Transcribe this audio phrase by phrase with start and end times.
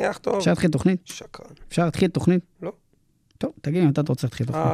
[0.00, 0.36] אני אח טוב.
[0.36, 1.00] אפשר להתחיל תוכנית?
[1.04, 1.46] שקרן.
[1.68, 2.44] אפשר להתחיל תוכנית?
[2.62, 2.72] לא.
[3.38, 4.64] טוב, תגיד מתי אתה רוצה להתחיל תוכנית.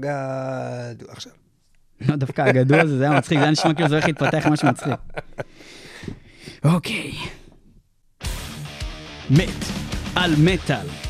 [0.00, 0.94] גד...
[1.08, 1.32] עכשיו.
[2.00, 4.68] לא, דווקא הגדול הזה, זה היה מצחיק, זה היה נשמע כאילו זה הולך להתפתח למשהו
[4.68, 4.94] מצחיק.
[6.64, 7.12] אוקיי.
[9.30, 9.64] מת
[10.16, 11.07] על מטאל.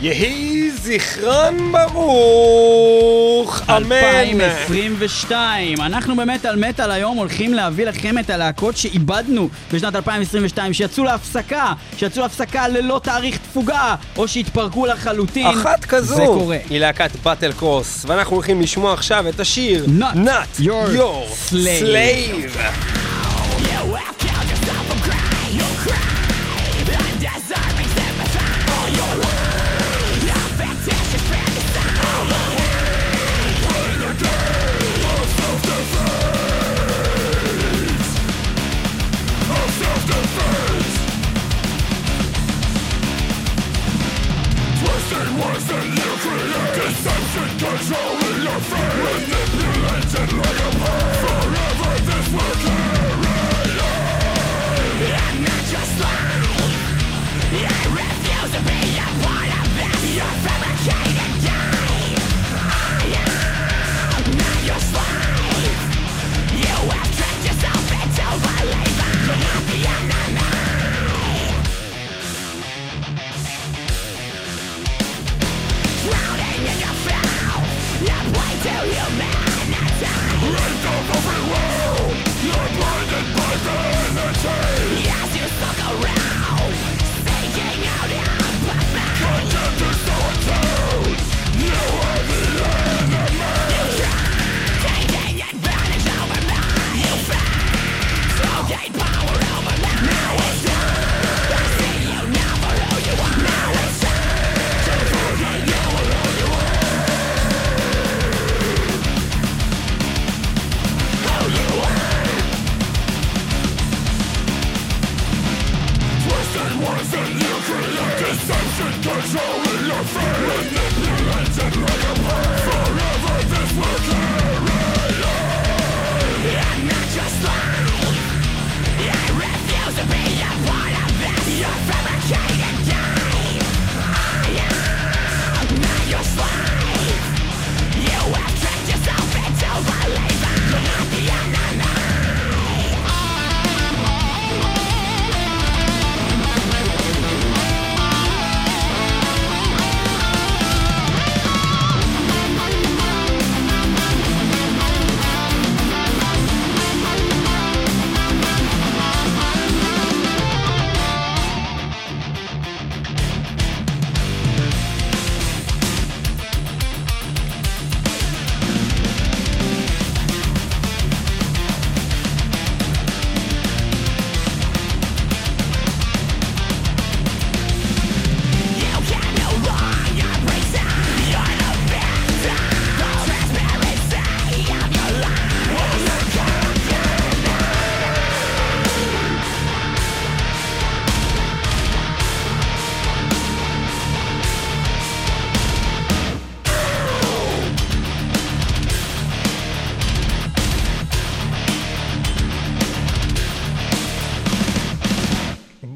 [0.00, 3.92] יהי זכרן ברוך, אמן.
[3.92, 5.80] 2022.
[5.80, 11.72] אנחנו באמת על מטאל היום הולכים להביא לכם את הלהקות שאיבדנו בשנת 2022, שיצאו להפסקה,
[11.96, 15.46] שיצאו להפסקה ללא תאריך תפוגה, או שהתפרקו לחלוטין.
[15.46, 16.58] אחת כזו, זה קורה.
[16.70, 21.82] היא להקת באטל קרוס, ואנחנו הולכים לשמוע עכשיו את השיר Not Not Your Your Slave.
[21.82, 23.07] Slave.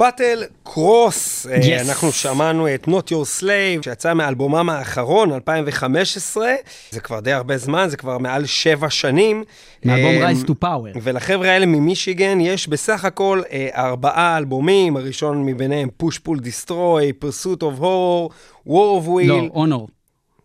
[0.03, 1.81] באטל קרוס, Yes.
[1.89, 6.49] אנחנו שמענו את Not Your Slave, שיצא מאלבומם האחרון, 2015,
[6.91, 9.45] זה כבר די הרבה זמן, זה כבר מעל שבע שנים.
[9.85, 10.99] מאלבום אה, Rise to Power.
[11.03, 17.61] ולחבר'ה האלה ממישיגן יש בסך הכל אה, ארבעה אלבומים, הראשון מביניהם Push Pull Destroy, Pursuit
[17.63, 18.33] of Horror,
[18.69, 18.71] War
[19.03, 19.49] of Will, לא.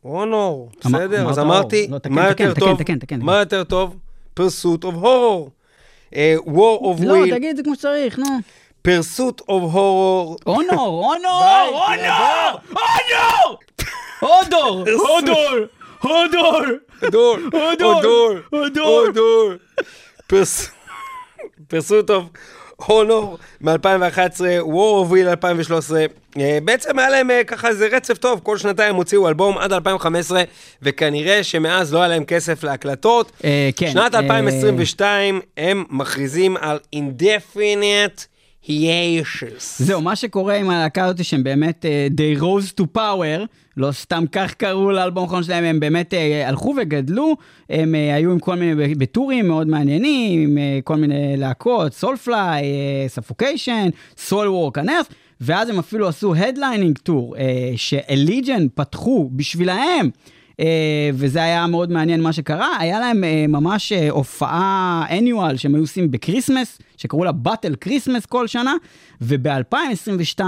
[0.06, 1.88] אונור, אמר- בסדר, אז אמרת אמרתי.
[1.90, 2.80] לא, מה יותר טוב?
[3.20, 3.40] מה.
[3.40, 3.96] יותר טוב?
[4.40, 5.50] Pursuit of Horror.
[6.16, 8.26] אה, War of לא, Will, תגיד את זה כמו שצריך, נו.
[8.88, 11.44] Pursuit of Horror, אונור, אונור,
[11.74, 13.60] אונור, אונור!
[14.20, 14.86] הודור,
[16.02, 16.56] הודור,
[17.02, 19.52] הודור, הודור, הודור, הודור.
[21.68, 22.26] פרסות אוף
[22.76, 26.06] הונור מ-2011, War of Will 2013.
[26.38, 30.44] אה, בעצם היה להם אה, ככה איזה רצף טוב, כל שנתיים הוציאו אלבום עד 2015,
[30.82, 33.32] וכנראה שמאז לא היה להם כסף להקלטות.
[33.44, 33.92] אה, כן.
[33.92, 38.37] שנת אה, 2022 הם מכריזים על indefinite
[38.68, 39.82] היאשוס.
[39.82, 43.46] זהו, מה שקורה עם הלהקה הזאת שהם באמת, uh, they rose to power,
[43.78, 47.36] לא סתם כך קראו לאלבום האחרון שלהם, הם באמת uh, הלכו וגדלו,
[47.70, 52.66] הם uh, היו עם כל מיני בטורים מאוד מעניינים, עם uh, כל מיני להקות, Soulfly,
[53.08, 55.06] Suffocation, Soilwork, Unearth,
[55.42, 57.40] ואז הם אפילו עשו headlining tour, uh,
[57.76, 60.10] ש Allegaeon פתחו בשבילהם.
[60.62, 60.64] Uh,
[61.14, 65.84] וזה היה מאוד מעניין מה שקרה, היה להם uh, ממש uh, הופעה annual שהם היו
[65.84, 68.74] עושים ב Christmas, שקראו לה Battle Christmas כל שנה,
[69.22, 70.42] וב-2022,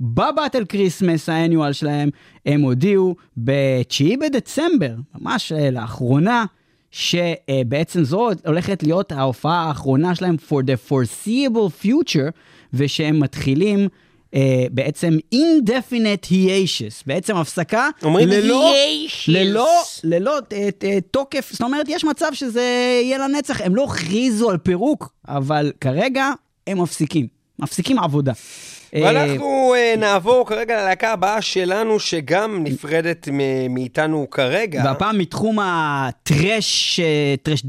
[0.00, 2.08] ב Battle Christmas ה annual שלהם,
[2.46, 6.44] הם הודיעו ב-9 בדצמבר, ממש לאחרונה,
[6.90, 12.30] שבעצם זו הולכת להיות ההופעה האחרונה שלהם for the foreseeable future,
[12.72, 13.88] ושהם מתחילים
[14.34, 14.38] Uh,
[14.70, 18.72] בעצם indefinite hiatus, בעצם הפסקה ללא,
[19.28, 19.68] ללא,
[20.04, 22.62] ללא uh, uh, תוקף, זאת אומרת, יש מצב שזה
[23.02, 26.30] יהיה לנצח, הם לא הכריזו על פירוק, אבל כרגע
[26.66, 28.32] הם מפסיקים, מפסיקים עבודה.
[28.92, 33.28] ואנחנו uh, נעבור כרגע ללהקה הבאה שלנו, שגם נפרדת
[33.70, 34.82] מאיתנו כרגע.
[34.84, 37.00] והפעם מתחום ה thrash,
[37.42, 37.62] thrash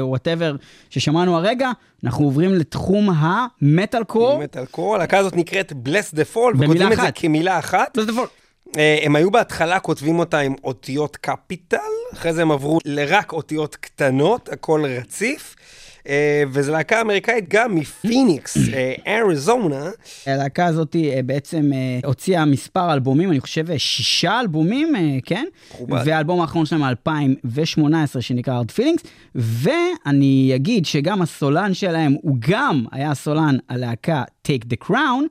[0.00, 0.56] או whatever,
[0.90, 1.70] ששמענו הרגע,
[2.04, 4.38] אנחנו עוברים לתחום המטאל קור.
[4.38, 7.98] מטאל קור, הלהקה הזאת נקראת Bless the Fall, וכותבים את זה כמילה אחת.
[7.98, 8.42] The Fall.
[8.68, 11.78] Uh, הם היו בהתחלה כותבים אותה עם אותיות קפיטל,
[12.12, 15.56] אחרי זה הם עברו לרק אותיות קטנות, הכל רציף.
[16.02, 16.08] Uh,
[16.52, 18.56] וזו להקה אמריקאית גם מפיניקס,
[19.06, 19.90] אריזונה.
[19.90, 21.70] Uh, הלהקה הזאת uh, בעצם
[22.04, 24.92] הוציאה מספר אלבומים, אני חושב שישה אלבומים,
[25.24, 25.44] כן?
[25.70, 26.02] מכובד.
[26.06, 33.14] והאלבום האחרון שלהם מ-2018 שנקרא Hard Feelings, ואני אגיד שגם הסולן שלהם הוא גם היה
[33.14, 35.22] סולן הלהקה Take the Crown,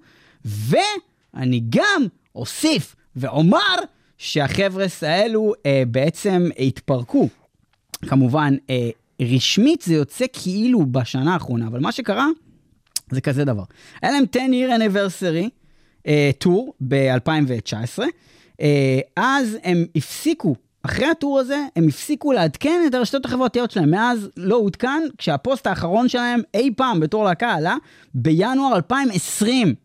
[0.46, 3.76] ואני גם אוסיף ואומר
[4.18, 7.30] שהחבר'ה האלו uh, בעצם התפרקו.
[8.08, 12.28] כמובן, uh, רשמית זה יוצא כאילו בשנה האחרונה, אבל מה שקרה
[13.12, 13.64] זה כזה דבר.
[14.02, 15.50] היה להם 10 year anniversary
[16.38, 18.64] טור uh, ב-2019, uh,
[19.16, 23.92] אז הם הפסיקו, אחרי הטור הזה, הם הפסיקו לעדכן את הרשתות החברתיות שלהם.
[23.92, 27.76] מאז לא עודכן, כשהפוסט האחרון שלהם אי פעם בתור להקה עלה
[28.16, 29.76] בינואר 2020.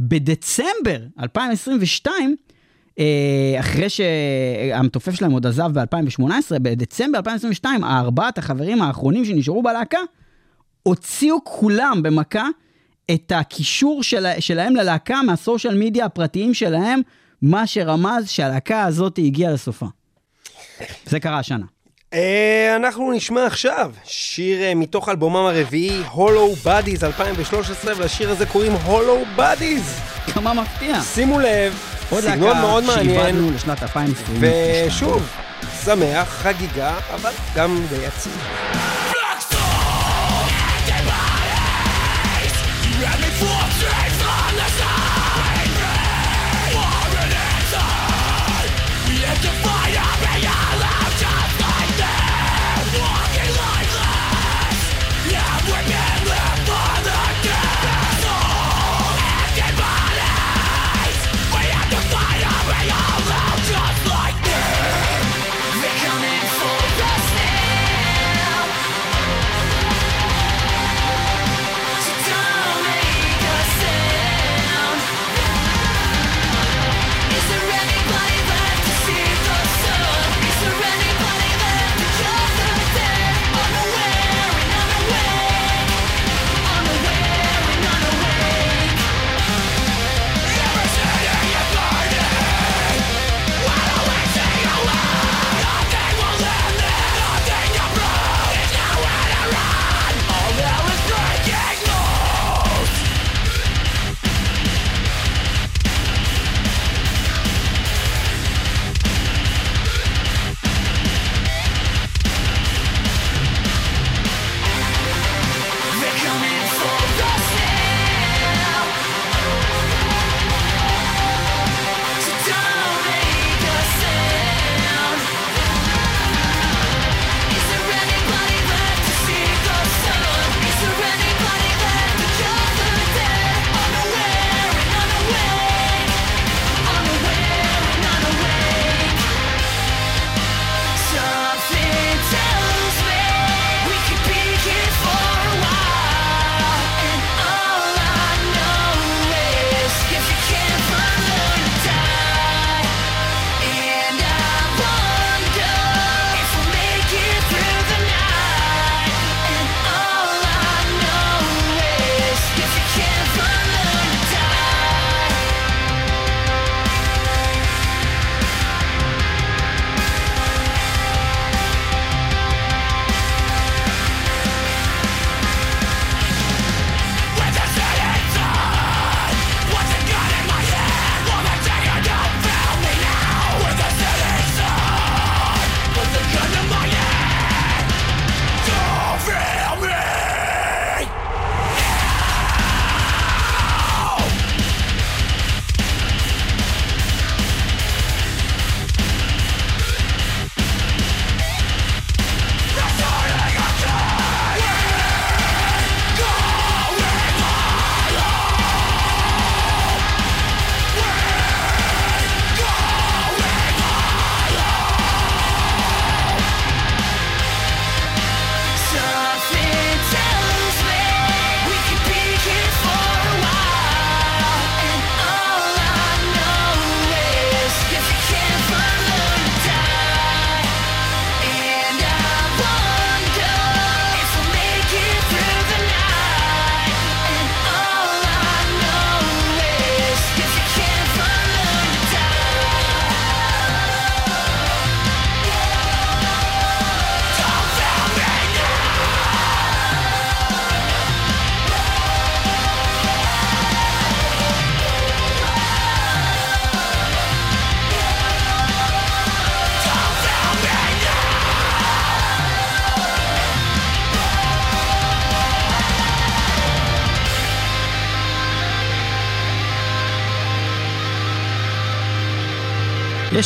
[0.00, 2.36] בדצמבר 2022,
[3.60, 9.98] אחרי שהמתופף שלהם עוד עזב ב-2018, בדצמבר 2022, ארבעת החברים האחרונים שנשארו בלהקה,
[10.82, 12.46] הוציאו כולם במכה
[13.10, 17.00] את הקישור של, שלהם ללהקה מהסושיאל מדיה הפרטיים שלהם,
[17.42, 19.86] מה שרמז שהלהקה הזאת הגיעה לסופה.
[21.06, 21.66] זה קרה השנה.
[22.76, 30.00] אנחנו נשמע עכשיו שיר מתוך אלבומם הרביעי, הולו בדיז 2013, ולשיר הזה קוראים הולו בדיז.
[30.34, 31.00] כמה מפתיע.
[31.00, 33.08] שימו לב, סגנון מאוד מעניין.
[33.08, 34.42] עוד להקה שאיבדנו לשנת 2020.
[34.88, 35.28] ושוב,
[35.84, 38.32] שמח, חגיגה, אבל גם די עצוב.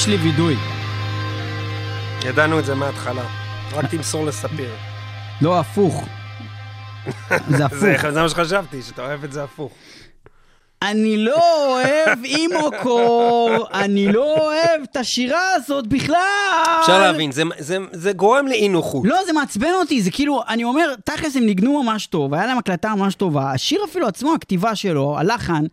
[0.04, 0.56] יש לי וידוי.
[2.24, 3.22] ידענו את זה מההתחלה.
[3.72, 4.70] רק תמסור לספיר.
[5.42, 6.04] לא, הפוך.
[7.48, 7.78] זה הפוך.
[7.78, 9.72] זה זה מה שחשבתי, שאתה אוהב את זה הפוך.
[10.82, 16.16] אני לא אוהב אימוקור, אני לא אוהב את השירה הזאת בכלל.
[16.80, 19.02] אפשר להבין, זה- זה- זה גורם לאי נוחות.
[19.06, 22.58] לא, זה מעצבן אותי, זה כאילו, אני אומר, תכלס הם ניגנו ממש טוב, היה להם
[22.58, 25.64] הקלטה ממש טובה, השיר אפילו עצמו, הכתיבה שלו, הלחן,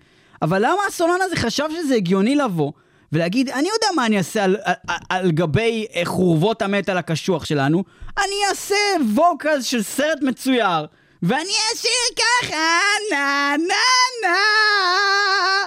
[0.41, 2.71] אבל למה הסולן הזה חשב שזה הגיוני לבוא
[3.13, 4.74] ולהגיד, אני יודע מה אני אעשה על, על,
[5.10, 7.84] על, גבי אה, חורבות המטאל הקשוח שלנו,
[8.18, 8.75] אני אעשה
[9.15, 10.86] ווקל של סרט מצויר,
[11.24, 12.56] ואני אשיר ככה,
[13.12, 13.74] נה נה
[14.24, 14.36] נה,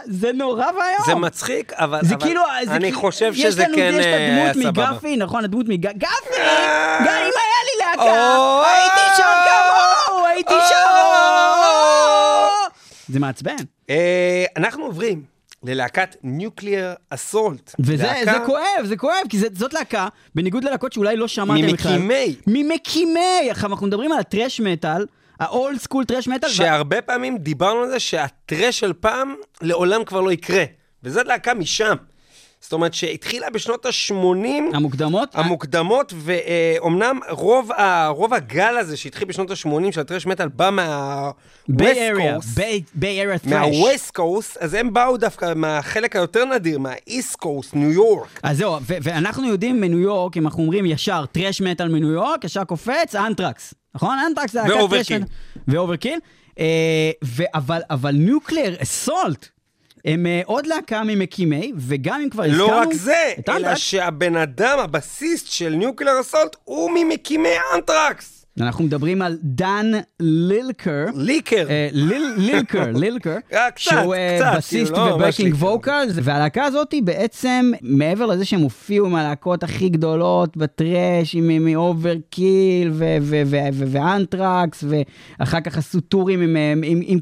[0.07, 1.05] זה נורא ואיום.
[1.07, 4.11] זה מצחיק, אבל זה אבל כאילו, זה אני כאילו- חושב שזה לנו- כן יש את
[4.11, 4.91] אה, היה הדמות סבבה.
[4.93, 6.99] מגפי, נכון, הדמות מגפי, גפי, אה.
[6.99, 10.55] גם אם היה לי להקה, הייתי שר כמוהו, הייתי.
[10.69, 10.75] שר.
[13.09, 13.57] זה מעצבן.
[14.57, 15.34] אנחנו עוברים
[15.65, 17.75] ללהקת ניוקליאר אסולט.
[17.79, 21.99] וזה זה כואב, זה כואב, כי זה- זאת להקה, בניגוד ללהקות שאולי לא שמעתם בכלל.
[21.99, 22.37] ממקימי.
[22.47, 23.21] ממקימי.
[23.51, 25.07] עכשיו, אנחנו מדברים על הטרש מטאל,
[25.41, 26.49] האולד סקול טרש מטאל.
[26.49, 30.65] שהרבה פעמים דיברנו על זה שהטרש של פעם לעולם כבר לא יקרה.
[31.03, 31.95] וזאת להקה משם.
[32.65, 34.15] זאת אומרת שהתחילה בשנות ה-80
[34.75, 35.29] המוקדמות?
[35.35, 41.35] המוקדמות, ואומנם רוב, ה- רוב הגל הזה שהתחיל בשנות ה-80 של הטרש מטאל בא מה-West
[41.69, 42.61] Bay Area, Coast.
[42.95, 43.53] Bay Area thrash.
[43.53, 48.41] מה-West Coast, אז הם באו דווקא מהחלק היותר נדיר, מה-East Coast, ניו יורק.
[48.43, 52.65] אז זהו, ואנחנו יודעים מניו יורק, אם אנחנו אומרים ישר thrash metal מניו יורק, ישר
[52.65, 53.75] קופץ, אנטרקס.
[53.95, 54.19] נכון?
[54.29, 55.23] אנטרקס זה ואוברקיל.
[55.69, 56.19] ואוברקיל.
[56.59, 57.11] אה,
[57.91, 59.49] אבל Nuclear Assault,
[60.05, 62.67] הם אה, עוד להקה ממקימי, וגם אם כבר הזכרנו...
[62.67, 68.47] לא רק זה, אלא שהבן אדם, הבסיסט של Nuclear Assault, הוא ממקימי אנטרקס.
[68.61, 71.05] אנחנו מדברים על דן לילקר.
[71.15, 71.67] ליקר.
[71.71, 76.65] אה, ליל- לילקר, לילקר, קצת, שהוא אה, קצת, בסיסט כאילו, לא ממש ו-backing vocals, והלהקה
[76.65, 83.43] הזאת בעצם, מעבר לזה שהם הופיעו עם הלהקות הכי גדולות בטרש, עם Overkill ו- ו-
[83.45, 84.85] ו- ו- ואנתרקס,
[85.39, 87.21] ואחר כך עשו טורים עם, עם, עם,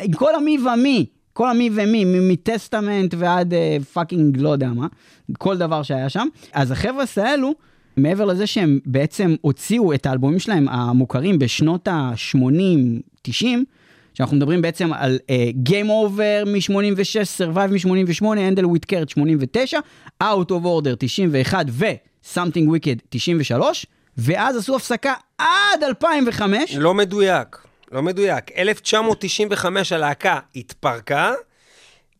[0.00, 1.06] עם כל המי ומי.
[1.36, 4.86] כל המי ומי, מ-Testament ועד אה, fucking לא יודע מה,
[5.38, 6.28] כל דבר שהיה שם.
[6.52, 7.54] אז החבר'ה האלו,
[7.96, 13.44] מעבר לזה שהם בעצם הוציאו את האלבומים שלהם המוכרים בשנות ה-80-90,
[14.14, 19.78] שאנחנו מדברים בעצם על uh, Game Over מ-86, Survive מ-88, Handle with Care 89,
[20.22, 23.86] Out of Order 91 ו-Something Wicked 93,
[24.18, 26.74] ואז עשו הפסקה עד 2005.
[26.74, 28.44] לא מדויק, לא מדויק.
[28.58, 31.32] 1995 הלהקה התפרקה,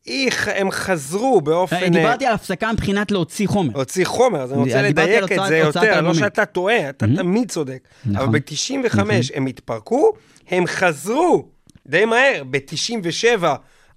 [0.06, 1.76] איך הם חזרו באופן...
[1.76, 3.73] אה, דיברתי על הפסקה מבחינת להוציא חומר.
[3.75, 6.14] להוציא חומר, אז אני רוצה אני לדייק את זה יותר, לא.
[6.14, 7.88] שאתה טועה, אתה תמיד צודק.
[8.06, 8.28] נכון.
[8.28, 9.00] אבל ב-95
[9.35, 10.12] הם התפרקו,
[10.49, 11.49] הם חזרו
[11.87, 13.44] די מהר, ב-97,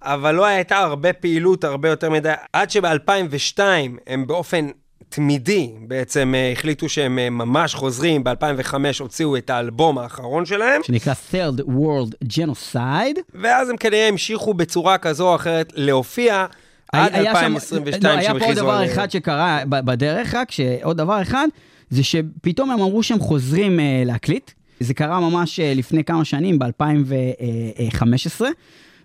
[0.02, 3.60] אבל לא הייתה הרבה פעילות, הרבה יותר מדי, עד שב-2002
[4.06, 4.68] הם באופן
[5.08, 11.14] תמידי בעצם אה, החליטו שהם אה, ממש חוזרים, ב-2005 הוציאו את האלבום האחרון שלהם, שנקרא
[11.32, 13.20] Third World Genocide.
[13.34, 16.46] ואז הם כנראה המשיכו בצורה כזו או אחרת להופיע.
[16.92, 20.34] עד היה שם- 2022 לא, היה שהם פה עוד הכריזו דבר על- אחד שקרה בדרך,
[20.34, 21.46] רק שעוד דבר אחד,
[21.90, 24.50] זה שפתאום הם אמרו שהם חוזרים אה, להקליט.
[24.80, 28.40] זה קרה ממש אה, לפני כמה שנים, ב-2015,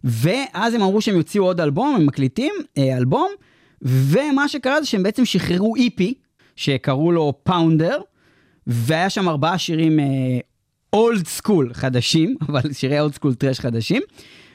[0.03, 3.31] ואז הם אמרו שהם יוציאו עוד אלבום, הם מקליטים אה, אלבום,
[3.85, 6.03] ומה שקרה זה שהם בעצם שחררו EP,
[6.55, 8.01] שקראו לו פאונדר,
[8.67, 9.99] והיה שם ארבעה שירים
[10.93, 14.01] old school חדשים, אבל שירי old school thrash חדשים,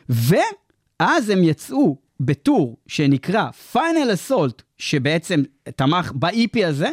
[0.09, 5.43] ואז הם יצאו בטור שנקרא Final Assault, שבעצם
[5.77, 6.91] תמך ב-EP הזה,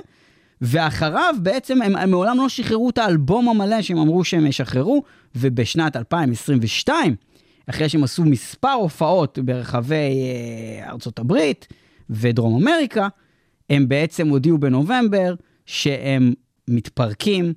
[0.62, 5.04] ואחריו בעצם הם, הם מעולם לא שחררו את האלבום המלא שהם אמרו שהם ישחררו,
[5.36, 7.16] ובשנת 2022,
[7.70, 11.68] אחרי שהם עשו מספר הופעות ברחבי אה, ארצות הברית
[12.10, 13.08] ודרום אמריקה,
[13.70, 15.34] הם בעצם הודיעו בנובמבר
[15.66, 16.34] שהם
[16.68, 17.54] מתפרקים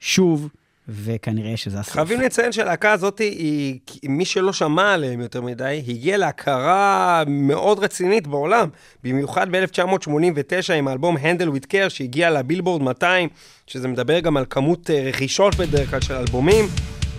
[0.00, 0.48] שוב,
[0.88, 1.94] וכנראה שזה הסוף.
[1.94, 8.26] חייבים לציין שהלהקה הזאת היא, מי שלא שמע עליהם יותר מדי, הגיעה להכרה מאוד רצינית
[8.26, 8.68] בעולם.
[9.04, 13.28] במיוחד ב-1989 עם האלבום Handle with Care שהגיע לבילבורד 200,
[13.66, 16.64] שזה מדבר גם על כמות אה, רכישות בדרך כלל של אלבומים,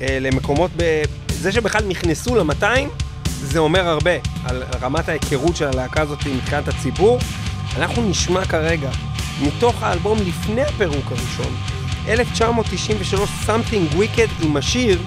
[0.02, 1.02] אה, למקומות, ב...
[1.30, 2.66] זה שבכלל נכנסו ל-200,
[3.42, 4.12] זה אומר הרבה
[4.46, 7.20] על רמת ההיכרות של הלהקה הזאת מבחינת הציבור.
[7.78, 8.90] אנחנו נשמע כרגע,
[9.42, 11.56] מתוך האלבום לפני הפירוק הראשון,
[12.08, 15.02] 1993, Something Wicked עם השיר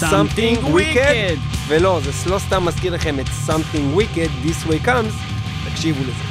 [0.00, 1.38] Something Wicked.
[1.68, 5.12] ולא, זה לא סתם מזכיר לכם את Something Wicked, This Way Comes,
[5.70, 6.27] תקשיבו לזה.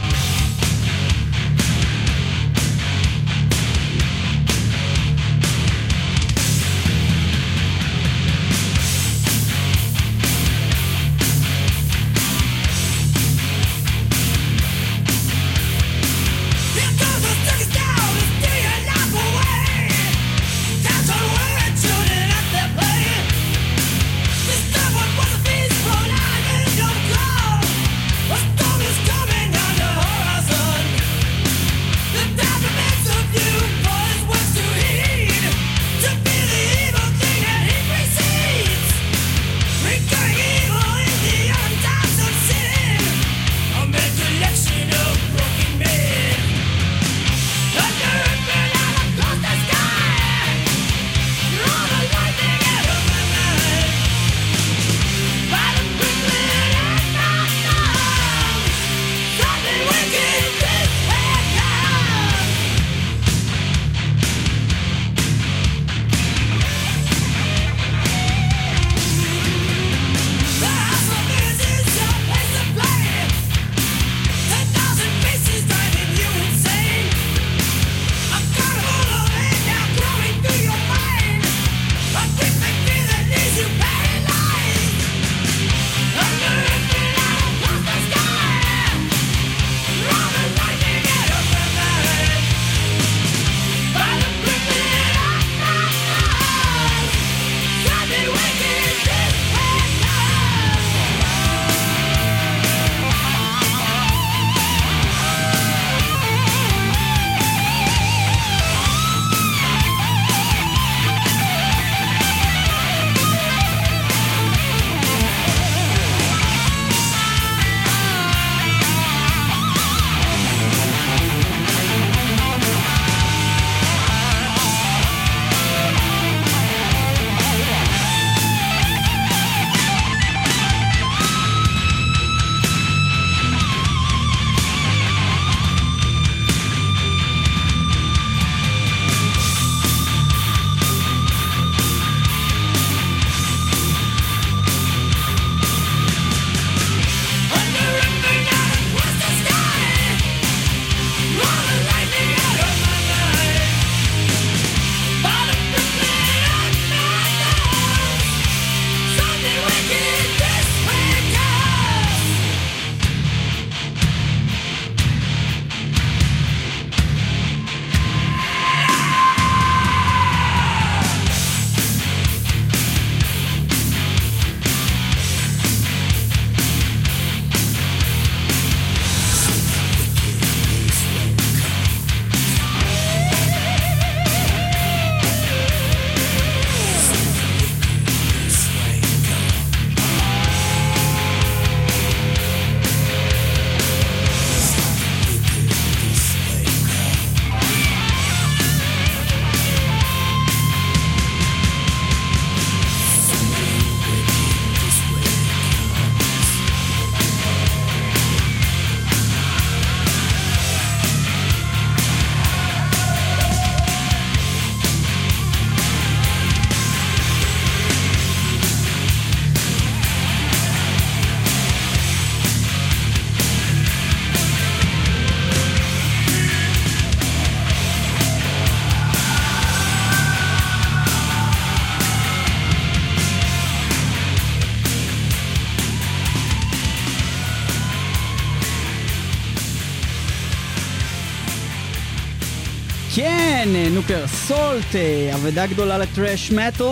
[244.10, 246.84] נוקר סולט, אה, אבדה גדולה לטרש מטל,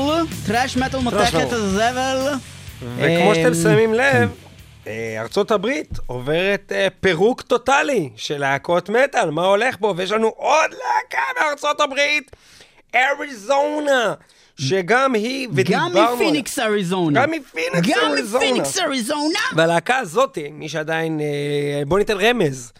[0.45, 1.51] טרש מטל מותח את.
[1.53, 2.33] הזבל.
[2.97, 4.29] וכמו שאתם שמים לב,
[4.83, 4.89] כן.
[4.91, 9.93] אה, ארצות הברית עוברת אה, פירוק טוטאלי של להקות מטאל, מה הולך פה?
[9.97, 12.31] ויש לנו עוד להקה בארצות הברית,
[12.95, 14.13] אריזונה,
[14.59, 15.95] שגם היא, ודיברנו...
[15.95, 16.13] גם.
[16.15, 17.21] מפיניקס אריזונה.
[17.21, 18.45] גם מפיניקס גם אריזונה.
[18.45, 19.39] מפיניקס אריזונה.
[19.55, 21.19] והלהקה הזאת, מי שעדיין,
[21.87, 22.73] בוא ניתן רמז,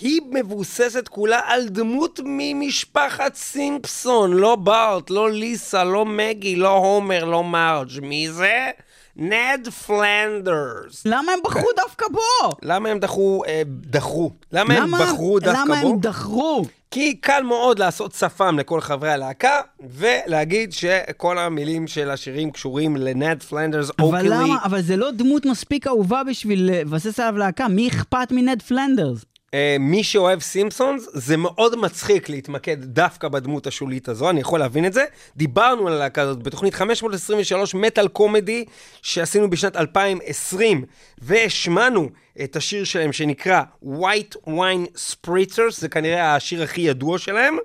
[0.00, 7.24] היא מבוססת כולה על דמות ממשפחת סימפסון, לא בארט, לא ליסה, לא מגי, לא הומר,
[7.24, 8.00] לא מרג'.
[8.02, 8.70] מי זה?
[9.16, 11.02] נד פלנדרס.
[11.04, 12.50] למה הם בחרו דווקא בו?
[12.62, 14.30] למה הם דחו, אה, דחו?
[14.52, 15.88] למה הם בחרו דווקא למה בו?
[15.90, 16.64] הם דחרו?
[16.90, 23.42] כי קל מאוד לעשות שפם לכל חברי הלהקה, ולהגיד שכל המילים של השירים קשורים לנד
[23.42, 24.28] פלנדרס, אבל אוקילי.
[24.28, 24.56] למה?
[24.64, 27.68] אבל זה לא דמות מספיק אהובה בשביל לבסס עליו להקה.
[27.68, 29.24] מי אכפת מנד פלנדרס?
[29.54, 34.86] אה, מי שאוהב סימפסונס, זה מאוד מצחיק להתמקד דווקא בדמות השולית הזו, אני יכול להבין
[34.86, 35.04] את זה.
[35.36, 38.64] דיברנו על הלהקה הזאת בתוכנית 523 מטאל קומדי
[39.02, 40.84] שעשינו בשנת 2020,
[41.18, 42.08] והשמענו
[42.44, 47.56] את השיר שלהם שנקרא White Wine Spritzers, זה כנראה השיר הכי ידוע שלהם.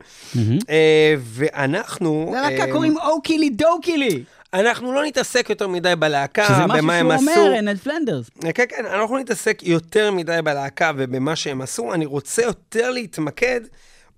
[0.70, 2.34] אה, ואנחנו...
[2.36, 4.24] ללהקה אה, קוראים אוקילי דוקילי.
[4.54, 7.42] אנחנו לא נתעסק יותר מדי בלהקה, שזה משהו במה הם שהוא עשו.
[7.42, 8.30] אומר, נד פלנדרס.
[8.54, 13.62] כן, כן, אנחנו נתעסק יותר מדי בלהקה ובמה שהם עשו, אני רוצה יותר להתמקד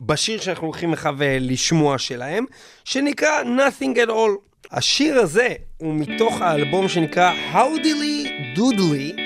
[0.02, 2.46] בשיר שאנחנו הולכים לך ולשמוע שלהם,
[2.86, 4.56] שנקרא Nothing at All.
[4.72, 9.20] השיר הזה הוא מתוך האלבום שנקרא Howdily Doodly,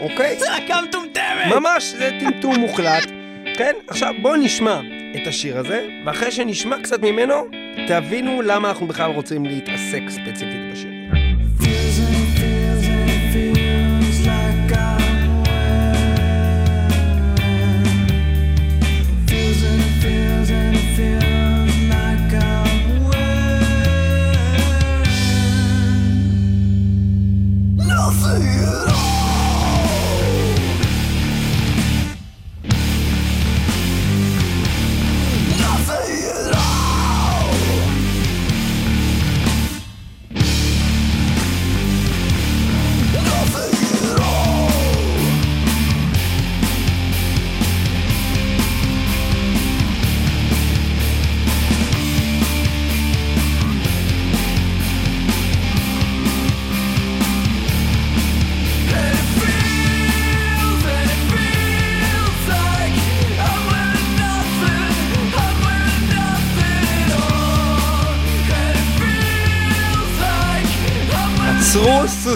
[0.00, 0.36] אוקיי?
[0.40, 1.46] זה להקה מטומטמת!
[1.50, 3.04] ממש, זה טמטום מוחלט.
[3.56, 4.80] כן, עכשיו בואו נשמע
[5.22, 10.93] את השיר הזה, ואחרי שנשמע קצת ממנו, תבינו למה אנחנו בכלל רוצים להתעסק ספציפית בשיר.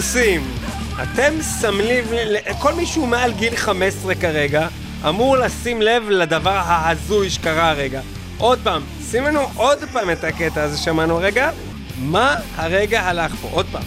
[0.01, 0.41] סוסים.
[1.03, 1.33] אתם
[1.81, 2.11] לב,
[2.59, 4.67] כל מי שהוא מעל גיל 15 כרגע,
[5.09, 8.01] אמור לשים לב לדבר ההזוי שקרה הרגע.
[8.37, 8.81] עוד פעם,
[9.11, 11.49] שים לנו עוד פעם את הקטע הזה שמענו רגע.
[11.97, 13.49] מה הרגע הלך פה?
[13.51, 13.83] עוד פעם.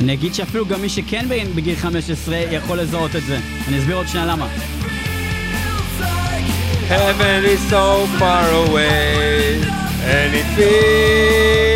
[0.00, 3.38] אני אגיד שאפילו גם מי שכן בגיל 15 יכול לזהות את זה.
[3.68, 4.48] אני אסביר עוד שנייה למה.
[6.88, 9.60] Heaven is so far away,
[10.12, 11.75] and it feels And it feels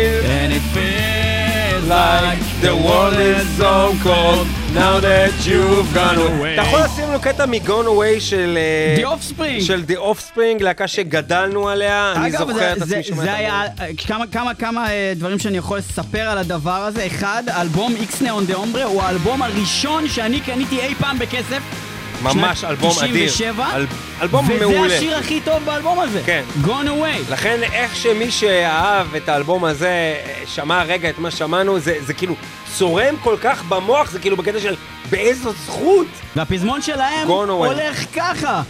[1.91, 3.75] like the world is so
[4.07, 4.47] cold
[4.81, 6.53] now that you've gone away.
[6.53, 8.57] אתה יכול לשים לנו קטע מ-Gone Away של...
[8.57, 9.61] אה, The Offspring.
[9.61, 13.63] של The Offspring, להקה שגדלנו עליה, אני זוכר את עצמי שומע את זה היה.
[13.79, 17.07] אה, כמה, כמה, כמה אה, דברים שאני יכול לספר על הדבר הזה.
[17.07, 21.90] אחד, האלבום X Neon de Ombre הוא האלבום הראשון שאני קניתי אי פעם בכסף.
[22.23, 23.27] ממש אלבום אדיר.
[23.29, 23.85] 97, אל-
[24.21, 24.95] אלבום וזה מעולה.
[24.97, 26.21] השיר הכי טוב באלבום הזה.
[26.25, 26.43] כן.
[26.65, 27.31] Gone Away.
[27.31, 32.35] לכן איך שמי שאהב את האלבום הזה, שמע רגע את מה ששמענו, זה, זה כאילו
[32.77, 34.75] צורם כל כך במוח, זה כאילו בקטע של
[35.09, 36.07] באיזו זכות.
[36.35, 37.27] והפזמון שלהם.
[37.27, 38.61] הולך ככה.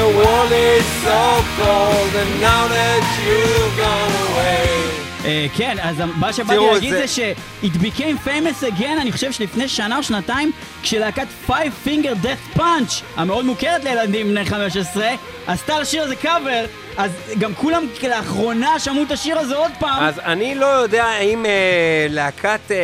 [0.00, 1.20] The world is so
[1.60, 4.68] cold and now that you've gone away.
[5.24, 9.68] אה, כן, אז מה שבאתי להגיד זה- זה ש-it became famous again, אני חושב שלפני
[9.68, 10.50] שנה או שנתיים,
[10.82, 15.08] כשלהקת Five Finger Death Punch, המאוד מוכרת לילדים בני 15,
[15.46, 16.64] עשתה לשיר הזה קאבר,
[16.96, 20.02] אז גם כולם לאחרונה שמעו את השיר הזה עוד פעם.
[20.02, 21.50] אז אני לא יודע האם אה,
[22.10, 22.76] להקת אה,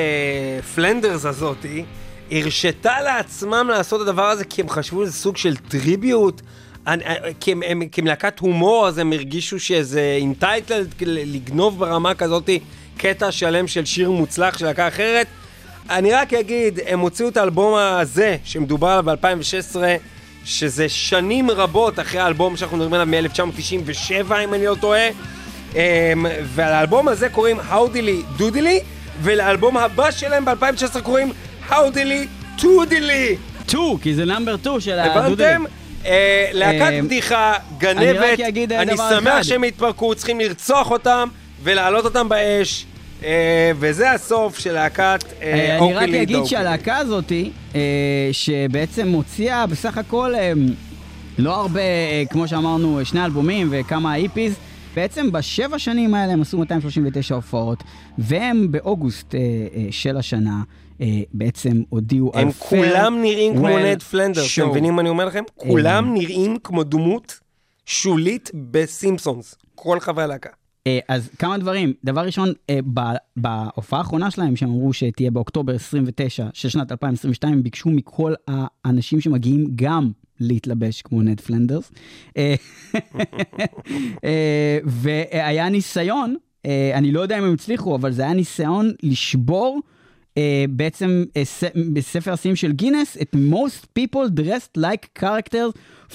[0.75, 1.85] פלנדרס הזאתי
[2.33, 6.41] הרשתה לעצמם לעשות את הדבר הזה כי הם חשבו שזה סוג של tribute.
[6.89, 12.15] אה, כי הם, הם, כי הם להקת הומור, אז הם הרגישו שזה entitled לגנוב ברמה
[12.15, 12.59] כזאתי
[12.97, 15.27] קטע שלם של שיר מוצלח של להקה אחרת.
[15.91, 19.77] אני רק אגיד, הם הוציאו את האלבום הזה, שמדובר עליו ב-2016,
[20.45, 25.09] שזה שנים רבות אחרי האלבום שאנחנו מדברים עליו מ-1997, אם אני לא טועה.
[25.75, 28.81] אמ, ולאלבום הזה קוראים Howdilly Doodilly,
[29.23, 31.33] ולאלבום הבא שלהם ב-2019 קוראים
[31.69, 32.27] Howdilly
[32.59, 33.37] Twodilly.
[33.69, 35.47] 2, כי זה number 2 של הדודלי.
[35.47, 35.78] הבנתם?
[36.07, 39.43] אה, להקת אה, בדיחה, גנבת, רק אני שמח.
[39.43, 41.29] שהם התפרקו, צריכים לרצוח אותם
[41.63, 42.87] ולהעלות אותם באש,
[43.25, 46.45] אה, וזה הסוף של להקת אה, אה, אני רק אוקילי אגיד.
[46.45, 47.81] שהלהקה הזאתי, אה,
[48.33, 50.35] שבעצם הוציאה בסך הכל
[51.39, 51.81] לא הרבה,
[52.31, 54.55] כמו שאמרנו, שני אלבומים וכמה איפיז,
[54.95, 57.83] בעצם בשבע שנים האלה הם עשו 239 הופעות,
[58.19, 59.35] והם באוגוסט
[59.91, 60.63] של השנה
[61.33, 64.63] בעצם הודיעו על הם כולם נראים כמו נד פלנדרס, Show.
[64.63, 65.43] אתם מבינים מה אני אומר לכם?
[65.55, 67.41] כולם נראים כמו דמות
[67.87, 70.51] שולית בסימפסונס, כל חברי הלהקה.
[70.87, 71.93] אה, אז כמה דברים.
[72.05, 72.79] דבר ראשון, אה,
[73.37, 79.21] בהופעה האחרונה שלהם, שהם אמרו שתהיה באוקטובר 29 של שנת 2022, הם ביקשו מכל האנשים
[79.21, 81.93] שמגיעים גם להתלבש כמו נד פלנדרס.
[82.37, 82.55] אה,
[84.25, 89.81] אה, והיה ניסיון, אה, אני לא יודע אם הם הצליחו, אבל זה היה ניסיון לשבור
[89.85, 89.98] אה,
[90.69, 95.73] בעצם אה, ס- בספר השיאים של גינס, את most people dressed like characters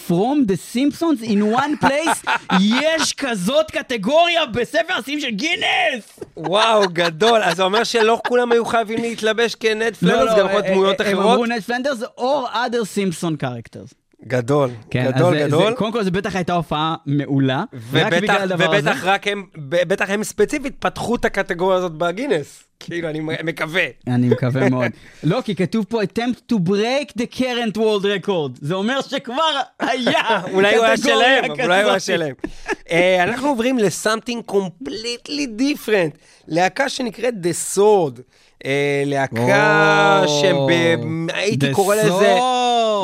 [0.08, 2.30] from the Simpsons in one place.
[2.82, 6.20] יש כזאת קטגוריה בספר השיאים של גינס!
[6.38, 7.44] וואו, גדול.
[7.44, 11.02] אז זה אומר שלא כולם היו חייבים להתלבש כנד פלנדרס, גם יכול להיות אה, דמויות
[11.02, 11.32] אה, הם אחרות?
[11.34, 14.03] אמרו נד פלנדרס or other Simpson characters.
[14.28, 15.70] גדול, כן, גדול, זה- גדול.
[15.72, 17.60] זה- קודם כל, זו בטח הייתה הופעה מעולה.
[17.60, 18.90] רק ובטח, בגלל הדבר הזה.
[18.90, 22.64] ובטח רק הם, בטח הם ספציפית פתחו את הקטגוריה הזאת בגינס.
[22.80, 23.84] כאילו, אני מקווה.
[24.08, 24.86] אני מקווה מאוד.
[25.24, 28.52] לא, כי כתוב פה attempt to break the current world record.
[28.62, 29.44] זה אומר שכבר
[29.80, 30.22] היה
[30.54, 32.00] אולי הוא היה שלם, אולי הוא היה.
[32.00, 32.34] שלם.
[32.92, 38.22] אה, אנחנו עוברים ל-something completely different, להקה שנקראת The Sword.
[38.66, 42.36] אה, להקה שהייתי The קורא לזה.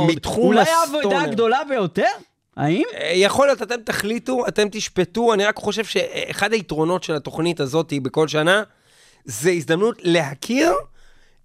[0.08, 0.98] מתחום אולי הסטונר.
[0.98, 2.04] העבודה הגדולה ביותר?
[2.58, 2.84] האם?
[2.96, 7.94] אה, יכול להיות, אתם תחליטו, אתם תשפטו, אני רק חושב שאחד היתרונות של התוכנית הזאת
[8.02, 8.64] בכל שנה,
[9.26, 10.74] זה הזדמנות להכיר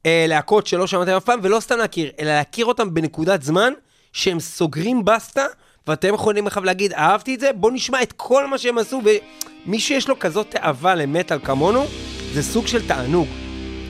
[0.07, 3.72] אה, להקות שלא שמעתם אף פעם, ולא סתם להכיר, אלא להכיר אותם בנקודת זמן
[4.12, 5.46] שהם סוגרים בסטה,
[5.87, 9.00] ואתם יכולים עכשיו להגיד, אהבתי את זה, בואו נשמע את כל מה שהם עשו,
[9.66, 11.85] ומי שיש לו כזאת תאווה למטאל כמונו,
[12.33, 13.43] זה סוג של תענוג.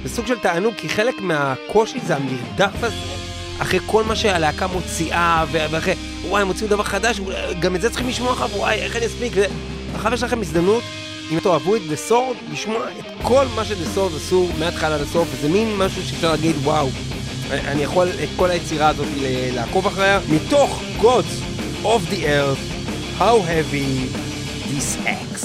[0.04, 2.96] זה סוג של תענוג, כי חלק מהקושי זה המרדף הזה,
[3.58, 5.94] אחרי כל מה שהלהקה מוציאה, ואחרי,
[6.28, 7.20] וואי, הם הוציאו דבר חדש,
[7.60, 9.32] גם את זה צריכים לשמוע עכשיו, וואי, איך אני אספיק?
[9.94, 10.82] עכשיו יש לכם הזדמנות,
[11.30, 15.28] אם תאהבו את The Sword, לשמוע את כל מה ש-The Sword עשו מההתחלה עד הסוף,
[15.32, 16.88] וזה מין משהו שאפשר להגיד, וואו,
[17.50, 19.06] אני יכול את כל היצירה הזאת
[19.54, 21.44] לעקוב אחריה, מתוך Gods
[21.84, 24.16] of the Earth, How Heavy
[24.70, 25.43] This Axe.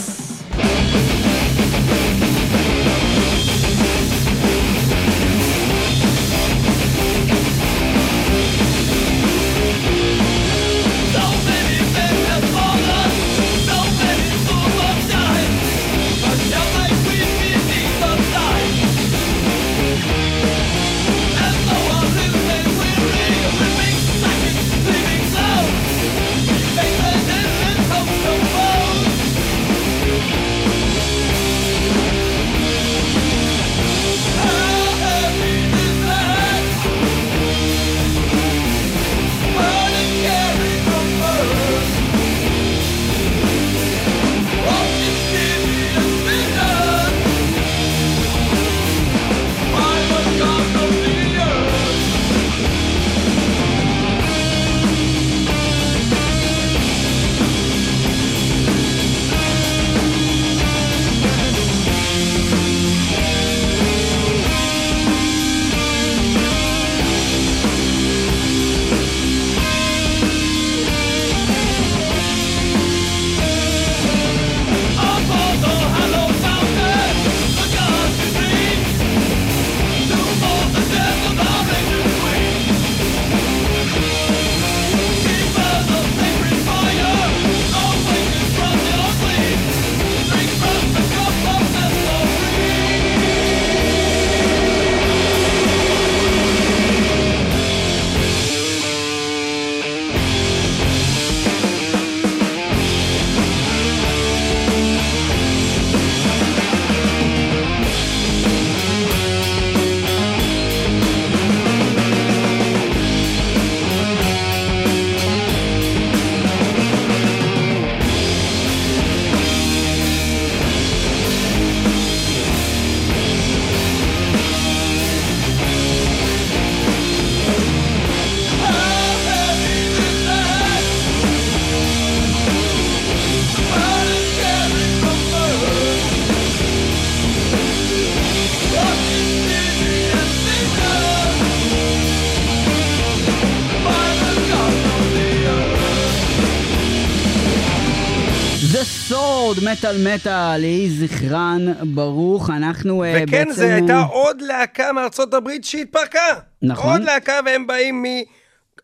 [149.89, 153.51] מטאל מטאל, יהי זכרן ברוך, אנחנו אה, וכן, בעצם...
[153.51, 156.19] זו הייתה אה, עוד להקה מארצות הברית שהתפרקה.
[156.61, 156.91] נכון.
[156.91, 158.05] עוד להקה, והם באים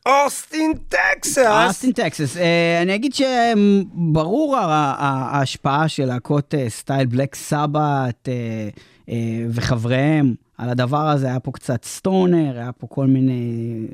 [0.05, 1.37] מאוסטין, טקסס.
[1.37, 2.37] אוסטין טקסס.
[2.37, 8.29] אה, אני אגיד שברור ההשפעה של להקות סטייל Black Sabbath
[9.49, 13.87] וחבריהם על הדבר הזה, היה פה קצת stoner, היה פה כל מיני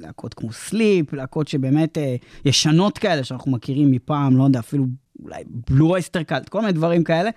[0.00, 4.84] להקות כמו Sleep, להקות שבאמת אה, ישנות כאלה שאנחנו מכירים מפעם, לא יודע, אפילו
[5.22, 7.30] אולי בלו אייסטר קאלט, כל מיני דברים כאלה.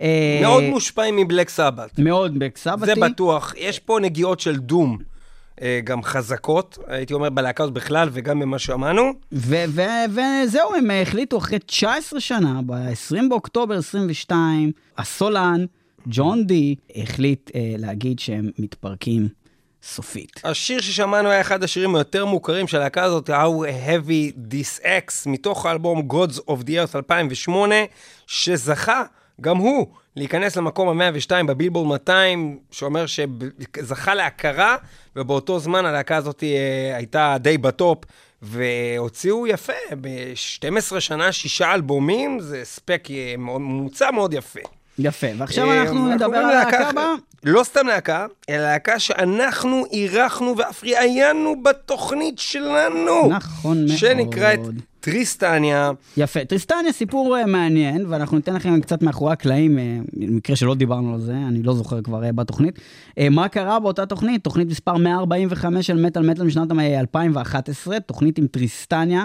[0.00, 1.98] אה, מאוד מושפעים מבלק סבת.
[1.98, 2.86] מאוד בלק סבתי.
[2.86, 3.54] זה בטוח.
[3.56, 4.98] יש פה נגיעות של דום,
[5.62, 9.02] אה, גם חזקות, הייתי אומר, בלהקה הזאת בכלל, וגם במה שמענו.
[9.32, 15.64] ו- ו- וזהו, הם החליטו אחרי 19 שנה, ב-20 באוקטובר 22, הסולן,
[16.06, 19.28] ג'ון די, החליט אה, להגיד שהם מתפרקים
[19.82, 20.40] סופית.
[20.44, 25.66] השיר ששמענו היה אחד השירים היותר מוכרים של הלהקה הזאת, How Heavy This X, מתוך
[25.66, 27.74] האלבום Gods of the Earth 2008,
[28.26, 29.02] שזכה,
[29.40, 29.86] גם הוא,
[30.16, 34.76] להיכנס למקום ה-102 בבילבורד 200, שאומר שזכה להכרה,
[35.16, 38.04] ובאותו זמן הלהקה הזאת אה, הייתה די בטופ,
[38.42, 44.60] והוציאו יפה, ב-12 שנה, שישה אלבומים, זה ספק אה, ממוצע מאוד יפה.
[45.00, 46.88] יפה, ועכשיו אה, אנחנו נדבר על להקה.
[46.88, 47.14] הבאה.
[47.44, 53.28] לא סתם להקה, אלא להקה שאנחנו אירחנו ואף ראיינו בתוכנית שלנו.
[53.28, 53.96] נכון מאוד.
[53.98, 54.60] שנקראת
[55.00, 55.90] טריסטניה.
[56.16, 61.14] יפה, טריסטניה סיפור אה, מעניין, ואנחנו ניתן לכם קצת מאחורי הקלעים, אה, במקרה שלא דיברנו
[61.14, 62.78] על זה, אני לא זוכר כבר אה, בתוכנית.
[63.18, 64.44] אה, מה קרה באותה תוכנית?
[64.44, 69.24] תוכנית מספר 145 של מטאל מטאל משנת אה, 2011, תוכנית עם טריסטניה.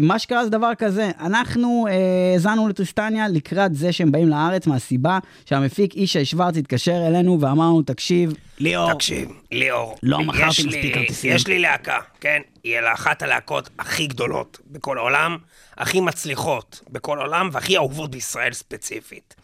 [0.00, 1.92] מה שקרה זה דבר כזה, אנחנו אה,
[2.32, 7.82] האזנו לטריסטניה לקראת זה שהם באים לארץ, מהסיבה שהמפיק ישי שוורץ התקשר אלינו ואמר לנו,
[7.82, 9.96] תקשיב, ליאור, תקשיב, ליאור.
[10.02, 11.32] לא מכרתי מספיק כרטיסים.
[11.32, 12.40] יש לי להקה, כן?
[12.64, 15.36] היא אחת הלהקות הכי גדולות בכל העולם,
[15.76, 19.34] הכי מצליחות בכל העולם, והכי אהובות בישראל ספציפית.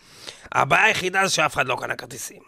[0.53, 2.43] הבעיה היחידה זה שאף אחד לא קנה כרטיסים.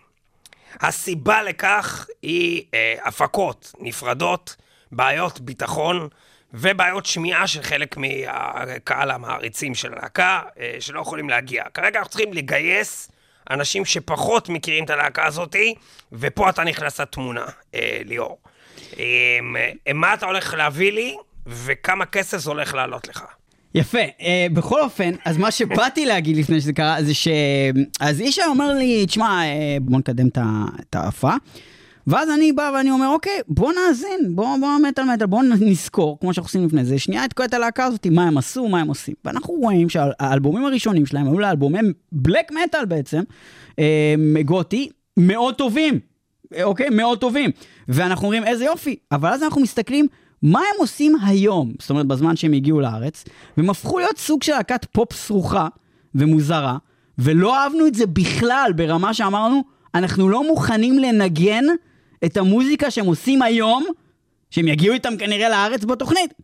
[0.81, 4.57] הסיבה לכך היא אה, הפקות נפרדות,
[4.93, 6.09] בעיות ביטחון
[6.55, 11.65] ובעיות שמיעה של חלק מהקהל המעריצים של הלהקה, אה, שלא יכולים להגיע.
[11.75, 13.11] כרגע אנחנו צריכים לגייס
[13.51, 15.75] אנשים שפחות מכירים את הלהקה הזאתי,
[16.13, 18.39] ופה אתה נכנס לתמונה, אה, ליאור.
[18.99, 19.05] אה,
[19.87, 23.25] אה, מה אתה הולך להביא לי, וכמה כסף זה הולך לעלות לך?
[23.75, 27.29] יפה, uh, בכל אופן, אז מה שבאתי להגיד לפני שזה קרה, זה ש...
[28.01, 29.43] אז ישי אומר לי, תשמע,
[29.81, 31.37] בוא נקדם את ה- את ההפעה.
[32.07, 36.35] ואז אני בא ואני אומר, אוקיי, בוא נאזין, בוא, בוא מטאל מטאל, בוא נזכור, כמו
[36.35, 39.15] שאנחנו עושים לפני זה, שנייה את כל הלהקה הזאת, מה הם עשו, מה הם עושים.
[39.25, 41.79] ואנחנו רואים שהאלבומים הראשונים שלהם היו לאלבומי
[42.13, 43.23] בלק מטאל בעצם,
[43.79, 44.15] אה,
[44.45, 46.01] גותי, מאוד טובים.
[46.63, 46.91] אוקיי?
[46.91, 47.51] מאוד טובים.
[47.89, 48.97] ואנחנו אומרים, איזה יופי.
[49.13, 50.07] אבל אז אנחנו מסתכלים,
[50.43, 51.73] מה הם עושים היום?
[51.81, 53.25] זאת אומרת, בזמן שהם הגיעו לארץ,
[53.57, 55.69] והם הפכו להיות סוג של להקת פופ סרוחה
[56.15, 56.77] ומוזרה,
[57.19, 59.65] ולא אהבנו את זה בכלל, ברמה שאמרנו,
[59.95, 61.65] אנחנו לא מוכנים לנגן
[62.25, 63.85] את המוזיקה שהם עושים היום,
[64.51, 66.35] שהם יגיעו איתם כנראה לארץ בתוכנית.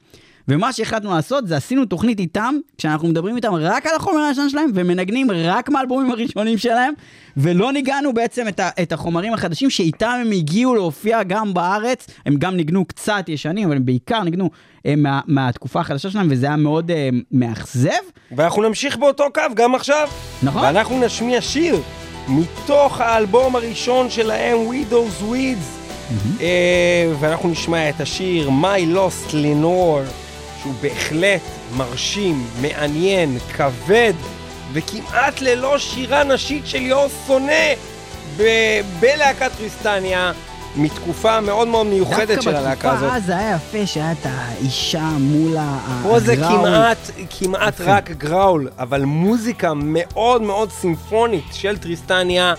[0.49, 4.71] ומה שהחלטנו לעשות זה עשינו תוכנית איתם, כשאנחנו מדברים איתם רק על החומר הישן שלהם,
[4.75, 6.93] ומנגנים רק מהאלבומים הראשונים שלהם,
[7.37, 12.07] ולא ניגענו בעצם את, ה- את החומרים החדשים שאיתם הם הגיעו להופיע גם בארץ.
[12.27, 14.51] הם גם ניגנו קצת ישנים, אבל הם בעיקר ניגנו
[14.87, 17.91] אה, מה, מהתקופה החדשה שלהם, וזה היה מאוד אה, מאכזב.
[18.37, 20.09] ואנחנו נמשיך באותו קו גם עכשיו.
[20.43, 20.63] נכון.
[20.63, 21.77] ואנחנו נשמיע שיר
[22.31, 25.81] מתוך האלבום הראשון שלהם, Widow's Weeds.
[26.41, 30.11] אה, ואנחנו נשמע את השיר My Lost Lenore,
[30.63, 31.41] שהוא בהחלט
[31.77, 34.13] מרשים, מעניין, כבד,
[34.73, 37.73] וכמעט ללא שירה נשית של ליאור שונא
[39.01, 40.33] בלהקת טריסטניה,
[40.77, 43.03] מתקופה מאוד מאוד מיוחדת של הלהקה הזאת.
[43.03, 46.59] דווקא בתקופה אז היה יפה שהיה את האישה מול ה- פה זה הגראול.
[46.59, 46.99] כמעט,
[47.39, 52.55] כמעט רק גראול, אבל מוזיקה מאוד מאוד סימפונית של טריסטניה,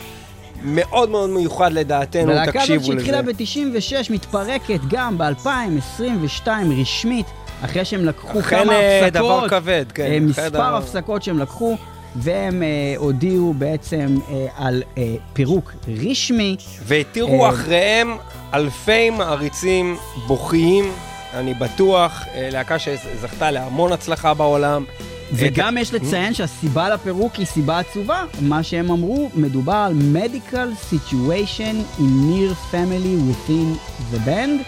[0.64, 3.34] מאוד מאוד מיוחד לדעתנו, ולהקה הזאת תקשיבו שהתחילה לזה.
[3.34, 6.48] ב-96 מתפרקת גם ב-2022
[6.82, 7.26] רשמית,
[7.66, 11.40] אחרי שהם לקחו אכן, כמה הפסקות, דבר כבד, כן, אה, אכן מספר דבר- הפסקות שהם
[11.40, 11.78] לקחו,
[12.16, 15.04] והם אה, הודיעו בעצם אה, על אה,
[15.34, 16.56] פירוק רשמי.
[16.84, 18.18] והתירו אה, אחריהם
[18.54, 19.96] אלפי מעריצים
[20.28, 20.86] בוכיים,
[21.34, 24.86] אני בטוח, אה, להקה שזכתה להמון הצלחה בעולם.
[25.34, 28.24] וגם את- יש לציין שהסיבה לפירוק היא סיבה עצובה.
[28.42, 33.78] מה שהם אמרו, מדובר על medical situation in near family within
[34.14, 34.64] the band,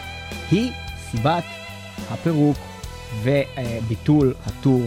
[0.52, 0.72] היא
[1.12, 1.44] סיבת
[2.12, 2.58] הפירוק
[3.24, 4.82] וביטול הטור.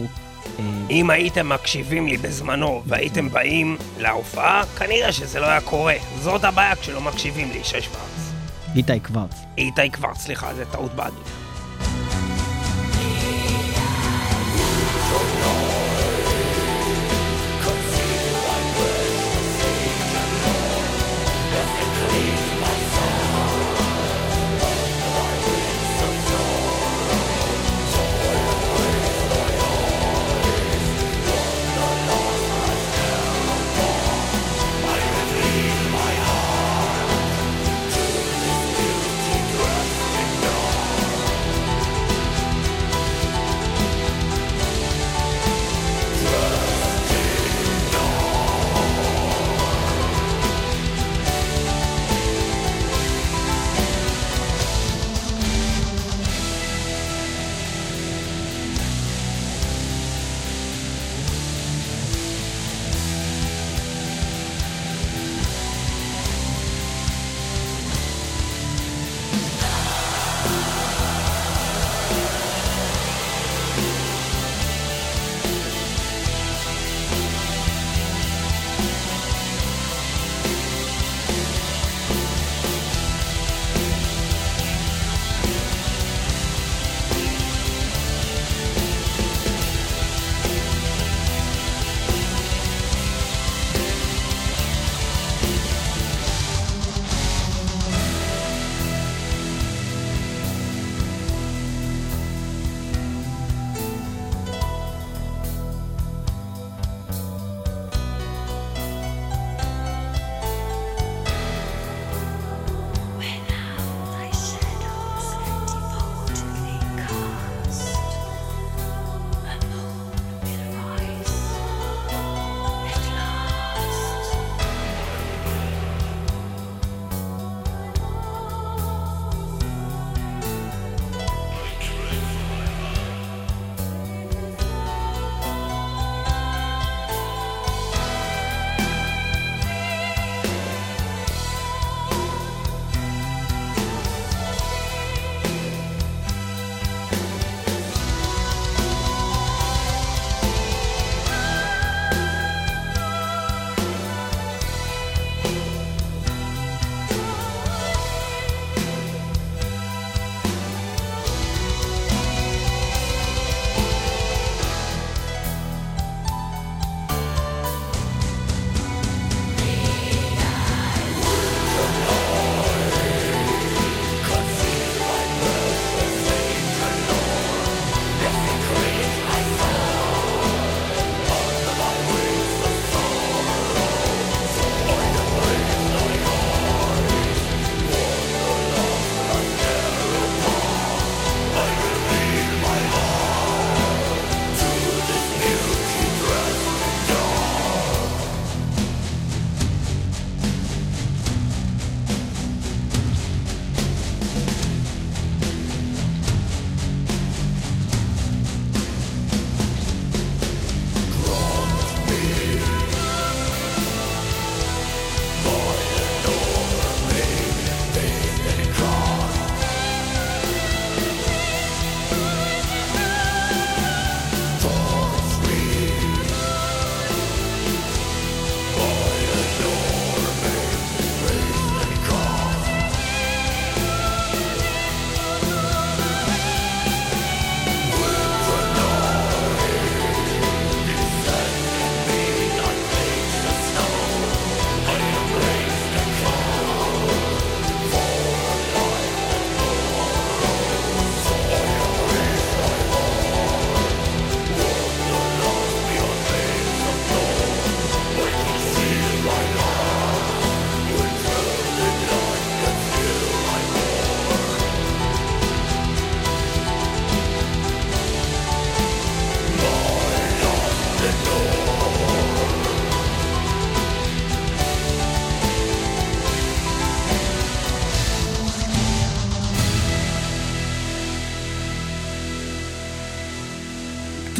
[0.89, 5.93] אם הייתם מקשיבים לי בזמנו והייתם באים להופעה, כנראה שזה לא היה קורה.
[6.19, 8.33] זאת הבעיה כשלא מקשיבים לי, שש ורץ.
[8.75, 9.35] איתי קוורץ.
[9.57, 11.46] איתי כבר, סליחה, זה טעות באנגלית.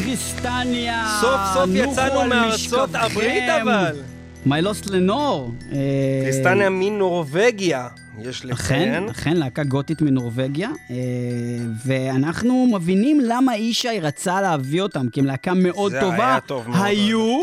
[0.08, 1.18] טריסטניה.
[1.22, 2.90] סוף סוף יצאנו מארצות.
[2.94, 3.96] הברית אבל.
[4.46, 5.52] מיילוסט לנור.
[5.72, 5.78] אה,
[6.24, 7.88] טריסטניה מנורבגיה,
[8.22, 9.10] יש אכן, לציין.
[9.10, 10.96] אכן, להקה גותית מנורבגיה, אה,
[11.86, 16.28] ואנחנו מבינים למה ישי רצה להביא אותם, כי הם להקה מאוד זה טובה.
[16.32, 17.40] היה טוב מאוד, היו,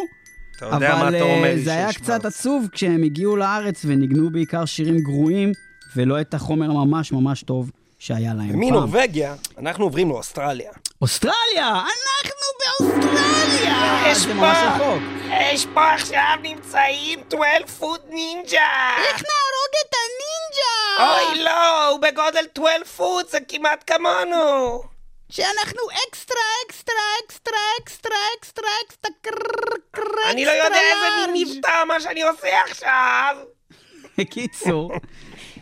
[0.56, 2.24] אתה יודע מה אבל אתה אומר אה, לי זה היה שיש קצת.
[2.24, 5.52] עצוב כשהם הגיעו לארץ וניגנו בעיקר שירים גרועים,
[5.96, 8.62] ולא את החומר ממש ממש טוב שהיה להם פעם.
[8.62, 10.70] ומנורבגיה, אנחנו עוברים לאוסטרליה.
[11.02, 11.68] אוסטרליה!
[11.68, 14.02] אנחנו באוסטרליה!
[14.06, 14.98] יש פה-.
[15.52, 18.96] יש פה עכשיו נמצאים 12 Foot Ninja!
[18.98, 21.04] איך נהרוג את הנינג'ה?
[21.32, 24.82] אוי לא, הוא בגודל 12 foot, זה כמעט כמונו!
[25.30, 26.36] שאנחנו אקסטרה,
[26.66, 26.94] אקסטרה,
[27.26, 29.12] אקסטרה, אקסטרה, אקסטרה, אקסטרה,
[29.92, 31.48] קרר, אני לא יודע אקסטרה איזה מין.
[31.56, 33.36] מבטא מה שאני עושה עכשיו!
[34.18, 34.92] בקיצור,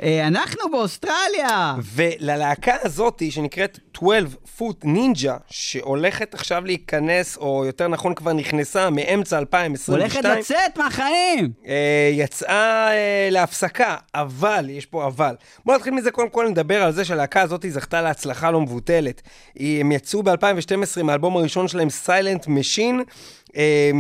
[0.03, 1.74] אנחנו באוסטרליה.
[1.94, 9.38] וללהקה הזאתי שנקראת 12 Foot Ninja, שהולכת עכשיו להיכנס, או יותר נכון כבר נכנסה מאמצע
[9.38, 11.53] 2022, הולכת לצאת מהחיים.
[11.66, 15.34] אה, יצאה אה, להפסקה, אבל, יש פה אבל.
[15.64, 19.22] בואו נתחיל מזה קודם כל נדבר על זה שהלהקה הזאת זכתה להצלחה לא מבוטלת.
[19.57, 23.03] הם יצאו ב-2012 מהאלבום הראשון שלהם, Silent Machine,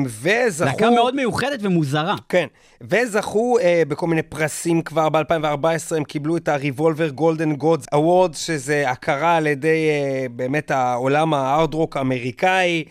[0.06, 0.64] וזכו...
[0.64, 2.14] להקה מאוד מיוחדת ומוזרה.
[2.28, 2.46] כן,
[2.80, 8.90] וזכו אה, בכל מיני פרסים כבר ב-2014, הם קיבלו את ה-Revolver Golden Gods Awards, שזה
[8.90, 12.84] הכרה על ידי אה, באמת העולם הארד-רוק האמריקאי,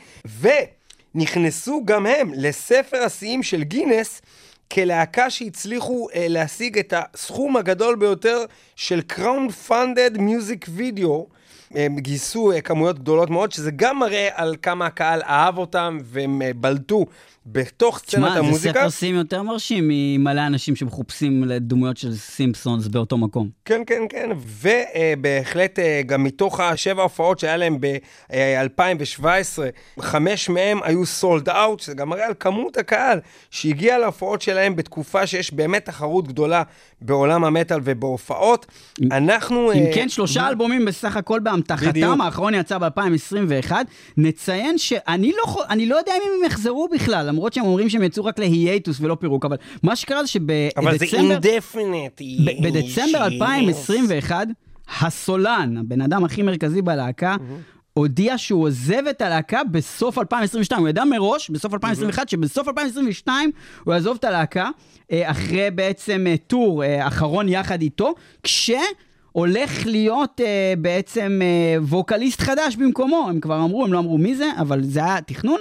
[1.16, 4.22] ונכנסו גם הם לספר השיאים של גינס.
[4.74, 8.45] כלהקה שהצליחו אה, להשיג את הסכום הגדול ביותר
[8.76, 11.41] של Crowdfunded Music Video.
[11.76, 16.42] הם גייסו אה, כמויות גדולות מאוד, שזה גם מראה על כמה הקהל אהב אותם והם
[16.42, 17.06] אה, בלטו
[17.46, 18.89] בתוך סצנת תשמע, זה המוזיקה.
[18.89, 23.50] שיאים יותר מרשים ממלא אנשים שמחופשים לדמויות של סימפסונס באותו מקום.
[23.66, 24.30] כן, כן, כן,
[24.62, 29.26] ובהחלט אה, גם מתוך השבע הופעות שהיה להם ב-2017,
[30.00, 33.20] חמש מהם היו סולד אאוט, שזה גם מראה על כמות הקהל
[33.52, 36.64] שהגיע להופעות שלהם בתקופה שיש באמת תחרות גדולה
[37.02, 38.66] בעולם המטאל ובהופעות.
[39.12, 39.72] אנחנו...
[39.72, 41.39] אם אה, כן, שלושה אלבומים בסך הכל.
[41.44, 43.72] באמתחתם, האחרון יצא ב-2021.
[44.18, 48.40] נציין שאני לא, לא יודע אם הם יחזרו בכלל, למרות שהם אומרים שהם יצאו רק
[48.40, 50.40] להיאטוס ולא פירוק, אבל מה שקרה זה
[50.78, 51.34] אבל זה שבדצמבר...
[51.34, 52.22] אינדפינט.
[52.62, 54.48] בדצמבר 2021,
[55.02, 57.36] הסולן, הבן אדם הכי מרכזי בלהקה,
[57.94, 60.82] הודיע שהוא עוזב את הלהקה בסוף 2022.
[60.82, 63.52] הוא ידע מראש, בסוף 2021, שבסוף 2022
[63.84, 64.70] הוא יעזוב את הלהקה,
[65.12, 68.14] אה, אחרי בעצם אה, טור אה, אחרון יחד איתו,
[68.44, 68.72] כש...
[69.32, 74.36] הולך להיות אה, בעצם אה, ווקליסט חדש במקומו, הם כבר אמרו, הם לא אמרו מי
[74.36, 75.60] זה, אבל זה היה תכנון,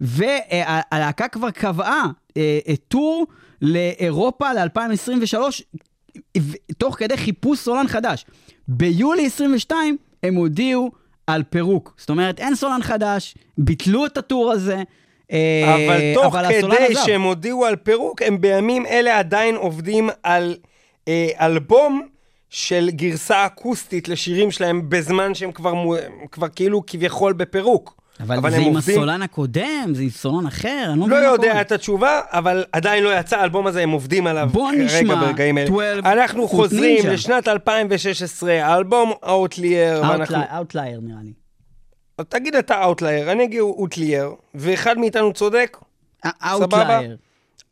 [0.00, 2.06] והלהקה כבר קבעה
[2.36, 3.26] אה, אה, טור
[3.62, 5.38] לאירופה ל-2023,
[6.38, 8.26] ו- תוך כדי חיפוש סולן חדש.
[8.68, 10.90] ביולי 22 הם הודיעו
[11.26, 11.94] על פירוק.
[11.98, 14.82] זאת אומרת, אין סולן חדש, ביטלו את הטור הזה.
[15.32, 16.94] אה, אבל תוך הסולן כדי.
[17.04, 20.56] שהם הודיעו על פירוק, הם בימים אלה עדיין עובדים על
[21.08, 22.06] אה, אלבום
[22.54, 25.72] של גרסה אקוסטית לשירים שלהם, בזמן שהם כבר,
[26.32, 27.96] כבר כאילו כביכול בפירוק.
[28.20, 31.48] אבל, זה הם עם עובדים- הסולן הקודם, זה עם סולן אחר, אני לא לא יודע
[31.48, 31.60] קורה.
[31.60, 35.58] את התשובה, אבל עדיין לא יצא האלבום הזה, הם עובדים עליו בוא כרגע נשמע ברגעים
[35.58, 35.66] אלה.
[35.66, 37.08] 12 אנחנו חוזרים Ninja.
[37.08, 40.36] לשנת 2016, האלבום Outlier, ואנחנו...
[40.56, 41.32] Outlier נראה לי.
[42.28, 44.24] תגיד אתה Outlier, אני אגיד Outlier,
[44.54, 45.76] ואחד מאיתנו צודק.
[46.26, 47.16] אאוטלייר.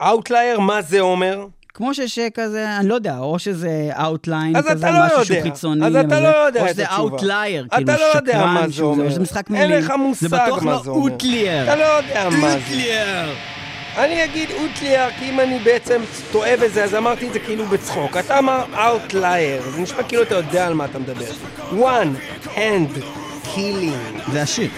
[0.03, 1.47] Outlier, מה זה אומר?
[1.81, 5.37] כמו שיש כזה, אני לא יודע, או שזה אאוטליין אז כזה, אתה לא משהו שהוא
[5.37, 5.51] יודע.
[5.51, 5.87] חיצוני.
[5.87, 6.99] אז אתה לא יודע או את שזה התשובה.
[7.11, 9.11] אאוטלייר, אתה כאילו לא שקרן, מה זה שהוא- אומר.
[9.11, 9.79] זה משחק אין מילים.
[9.85, 11.03] לך מושג זה בטוח מה לא זה אומר.
[11.13, 11.65] אוטלייר.
[11.65, 12.57] אתה לא יודע מה זה.
[12.57, 13.29] אוטלייר.
[13.97, 16.01] אני אגיד אוטליאר, כי אם אני בעצם
[16.33, 18.17] טועה בזה, אז אמרתי את זה כאילו בצחוק.
[18.17, 21.25] אתה אמר Outlier, זה נשמע כאילו אתה יודע על מה אתה מדבר.
[21.73, 22.17] one
[22.57, 23.01] hand
[23.55, 24.33] killing.
[24.33, 24.69] זה השיר.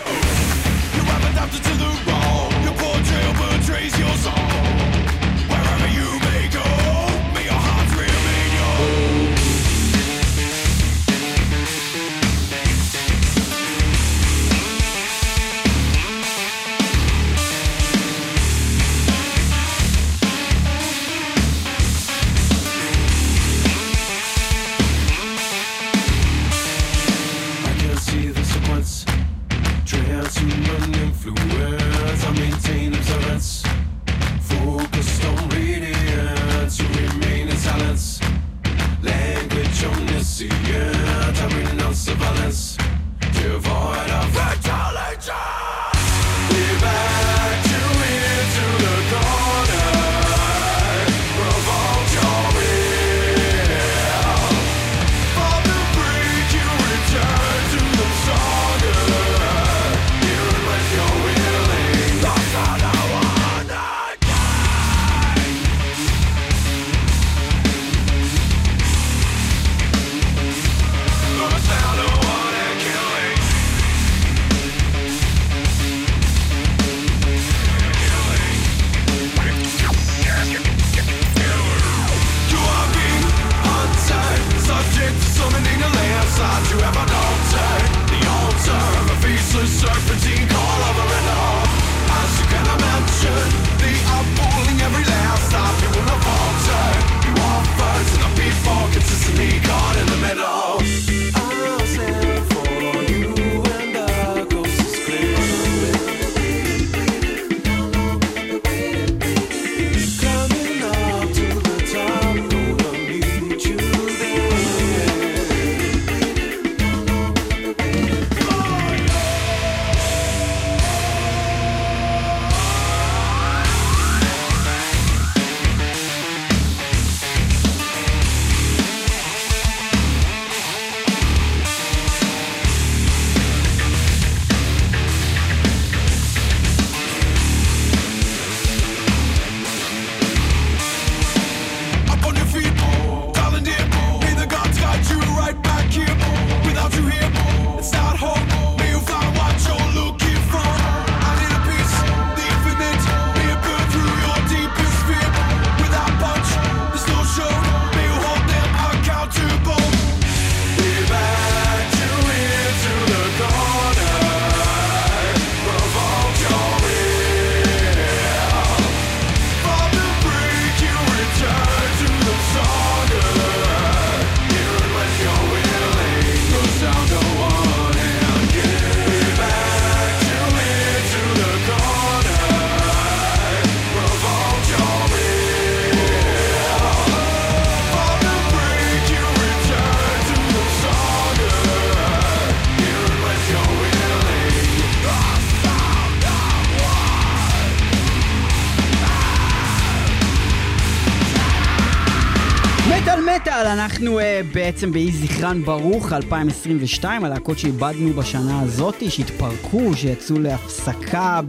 [204.55, 211.40] בעצם באי זכרן ברוך 2022, הלהקות שאיבדנו בשנה הזאת, שהתפרקו, שיצאו להפסקה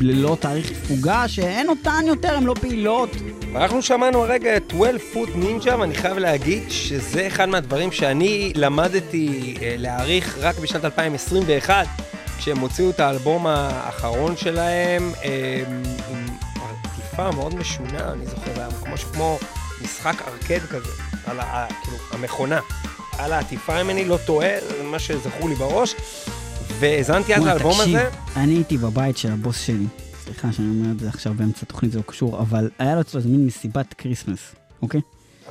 [0.00, 3.10] ללא תאריך תפוגה, שאין אותן יותר, הן לא פעילות.
[3.56, 9.54] אנחנו שמענו הרגע את 12 פוט נינג'ה, ואני חייב להגיד שזה אחד מהדברים שאני למדתי
[9.62, 11.86] אה, להעריך רק בשנת 2021,
[12.38, 15.62] כשהם הוציאו את האלבום האחרון שלהם, אה,
[16.10, 16.26] עם
[16.84, 19.38] עטיפה מאוד משונה, אני זוכר, היה משהו כמו
[19.82, 21.66] משחק ארקייד כזה, על ה...
[21.82, 22.60] כאילו, המכונה.
[23.18, 25.94] על העטיפה, אם אני לא טועה, זה מה שזכור לי בראש,
[26.78, 28.08] והאזנתי אז לאלבום הזה.
[28.36, 29.86] אני הייתי בבית של הבוס שלי,
[30.24, 33.20] סליחה שאני אומר את זה עכשיו באמצע התוכנית, זה לא קשור, אבל היה לו אצלו
[33.24, 35.00] מין מסיבת כריסמס, אוקיי?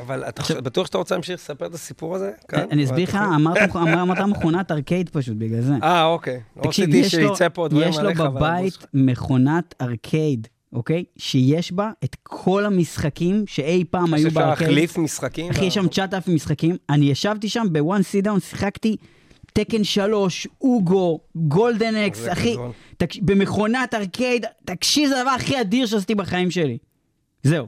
[0.01, 2.31] אבל אתה עכשיו- בטוח שאתה רוצה להמשיך לספר את הסיפור הזה?
[2.47, 2.65] כאן?
[2.71, 3.15] אני אסביר לך?
[3.35, 5.73] אמרת אמר- אמרת מכונת ארקייד פשוט, בגלל זה.
[5.83, 6.39] אה, אוקיי.
[6.57, 7.33] לא תקשיב, יש לו,
[7.81, 11.03] יש לו בבית מכונת ארקייד, אוקיי?
[11.17, 14.69] שיש בה את כל המשחקים שאי פעם היו אפשר בארקייד.
[14.69, 15.49] להחליף משחקים?
[15.51, 16.75] אחי, יש שם 9,000 משחקים.
[16.89, 18.95] אני ישבתי שם ב one sit down, שיחקתי
[19.53, 22.55] Tekken 3, אוגו, Golden Axe, אחי.
[22.97, 26.77] תקש- במכונת ארקייד, תקשיב, זה הדבר הכי אדיר שעשיתי בחיים שלי.
[27.43, 27.67] זהו.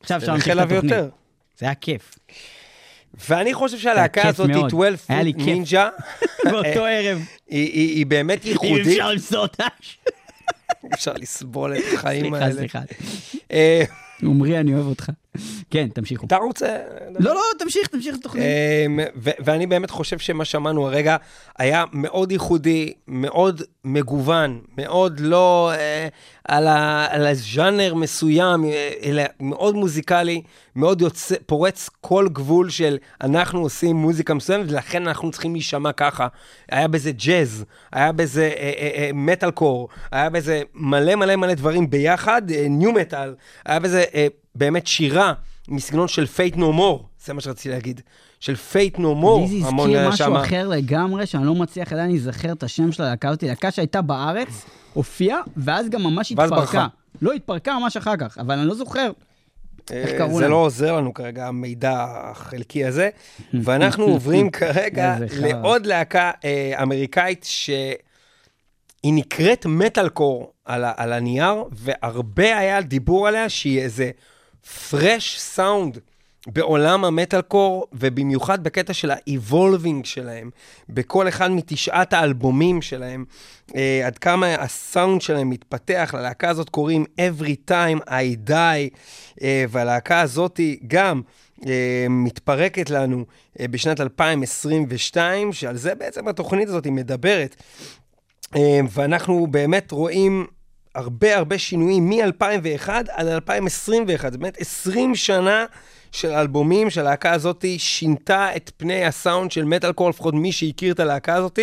[0.00, 0.84] עכשיו אפשר להמשיך את התוכנית.
[0.84, 1.08] יותר.
[1.58, 2.18] זה היה כיף.
[3.28, 4.70] ואני חושב שהלהקה הזאת, מאוד.
[4.70, 5.54] 12 היה לי Foot כיף.
[5.54, 5.88] נינג'ה,
[6.50, 7.22] באותו ערב.
[7.48, 8.86] היא- באמת ייחודית.
[8.86, 9.98] אפשר למסור את האש.
[10.94, 12.54] אפשר לסבול את החיים סליחה, האלה.
[12.54, 12.80] סליחה.
[13.52, 13.84] אה,
[14.22, 15.10] עמרי, אני אוהב אותך.
[15.70, 16.26] כן, תמשיכו.
[16.26, 16.76] אתה רוצה?
[17.18, 18.44] לא, לא, תמשיך, תמשיך את התוכנית.
[18.86, 21.16] אמ, ואני באמת חושב שמה שאמרנו הרגע
[21.58, 26.08] היה מאוד ייחודי, מאוד מגוון, מאוד לא אה,
[26.44, 28.64] על, הז'אנר מסוים,
[29.02, 30.42] אלא מאוד מוזיקלי,
[30.76, 36.26] מאוד יוצא, פורץ כל גבול של אנחנו עושים מוזיקה מסוימת, ולכן אנחנו צריכים להישמע ככה.
[36.70, 41.90] היה בזה ג'אז, היה בזה אה, אה, מטאל קור, היה בזה מלא מלא מלא דברים
[41.90, 44.04] ביחד, nu metal, היה בזה
[44.54, 45.32] באמת שירה.
[45.68, 48.00] מסגנון של Faith No More, זה מה שרציתי להגיד.
[48.40, 50.42] של Faith No More, לי זה הזכיר משהו שמה.
[50.42, 53.42] אחר לגמרי, שאני לא מצליח עדיין להיזכר את השם של הלהקה הזאת.
[53.42, 56.60] להקה שהייתה בארץ, הופיעה, ואז גם ממש ואז התפרקה.
[56.60, 56.86] ברחה.
[57.22, 59.10] לא, התפרקה ממש אחר כך, אבל אני לא זוכר.
[59.90, 60.50] איך אה, קראו זה להם?
[60.50, 63.10] לא עוזר לנו כרגע, המידע החלקי הזה.
[63.64, 65.16] ואנחנו עוברים כרגע.
[65.40, 67.94] לעוד להקה אה, אמריקאית שהיא
[69.04, 74.10] נקראת מטאל קור על, על הנייר, והרבה היה דיבור עליה שהיא איזה
[74.90, 75.98] פרש סאונד.
[76.46, 80.50] בעולם המטאל קור, ובמיוחד בקטע של האיבולבינג שלהם,
[80.88, 83.24] בכל אחד מתשעת האלבומים שלהם,
[83.76, 88.96] אה, עד כמה הסאונד שלהם מתפתח, ללהקה הזאת קוראים Every Time I Die,
[89.42, 91.22] אה, והלהקה הזאת גם
[91.66, 93.24] אה, מתפרקת לנו
[93.60, 97.56] אה, בשנת 2022, שעל זה בעצם התוכנית הזאת מדברת.
[98.56, 100.46] אה, ואנחנו באמת רואים
[100.94, 104.32] הרבה הרבה שינויים מ-2001 עד 2021.
[104.32, 105.64] זה באמת 20 שנה
[106.12, 111.00] של אלבומים שהלהקה הזאת שינתה את פני הסאונד של מטאל קור, לפחות מי שהכיר את
[111.00, 111.58] הלהקה הזאת.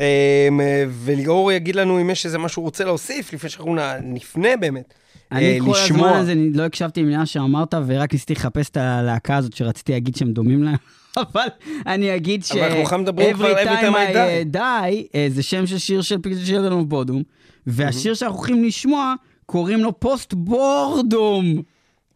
[0.00, 0.48] אה,
[0.90, 4.94] וליאור יגיד לנו אם יש איזה משהו שהוא רוצה להוסיף, לפני שאנחנו נפנה באמת.
[5.32, 6.08] אני אה, כל לשמוע.
[6.08, 10.16] הזמן הזה אני לא הקשבתי למילה שאמרת, ורק ניסיתי לחפש את הלהקה הזאת שרציתי להגיד
[10.16, 10.76] שהם דומים להם.
[11.16, 11.48] אבל
[11.86, 12.52] אני אגיד ש...
[12.52, 14.56] אבל אנחנו מדברים כבר Every Time I Die.
[14.56, 16.18] die, אה, זה שם של שיר של
[16.54, 17.22] אלון בודום,
[17.66, 19.14] והשיר שאנחנו הולכים לשמוע,
[19.46, 21.62] קוראים לו פוסט בורדום.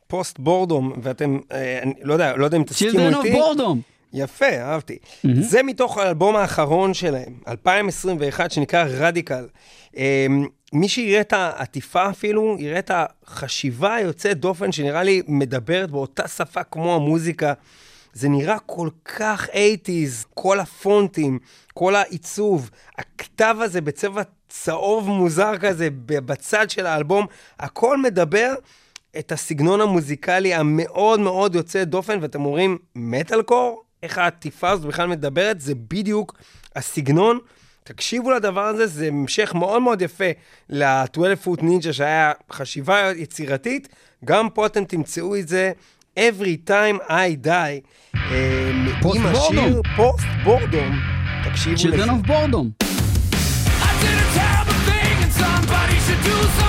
[0.07, 3.32] פוסט בורדום, ואתם, אה, אני לא יודע, לא יודע אם תסכימו Children of איתי.
[3.32, 3.80] בורדום.
[4.12, 4.99] יפה, אהבתי.
[5.40, 9.46] זה מתוך האלבום האחרון שלהם, 2021, שנקרא רדיקל.
[10.72, 16.62] מי שיראה את העטיפה אפילו, יראה את החשיבה היוצאת דופן, שנראה לי מדברת באותה שפה
[16.62, 17.53] כמו המוזיקה.
[18.12, 21.38] זה נראה כל כך 80's, כל הפונטים,
[21.74, 27.26] כל העיצוב, הכתב הזה בצבע צהוב מוזר כזה בצד של האלבום,
[27.59, 28.54] הכל מדבר
[29.18, 33.82] את הסגנון המוזיקלי המאוד מאוד יוצא דופן, ואתם אומרים, מטאל קור?
[34.02, 35.61] איך העטיפה הזאת בכלל מדברת?
[35.61, 36.34] זה בדיוק
[36.76, 37.38] הסגנון.
[37.84, 40.24] תקשיבו לדבר הזה, זה המשך מאוד מאוד יפה
[40.68, 43.88] ל-12 פוט נינג'ה שהיה חשיבה יצירתית.
[44.24, 45.72] גם פה אתם תמצאו את זה
[46.18, 47.80] Every time I die.
[48.14, 48.70] אה,
[49.14, 49.82] עם השיר.
[49.96, 50.98] פוסט בורדום.
[51.44, 52.04] תקשיבו לזה.
[52.04, 52.70] Children of בורדום.
[52.80, 52.84] I
[54.02, 56.67] did a terrible thing and somebody should do something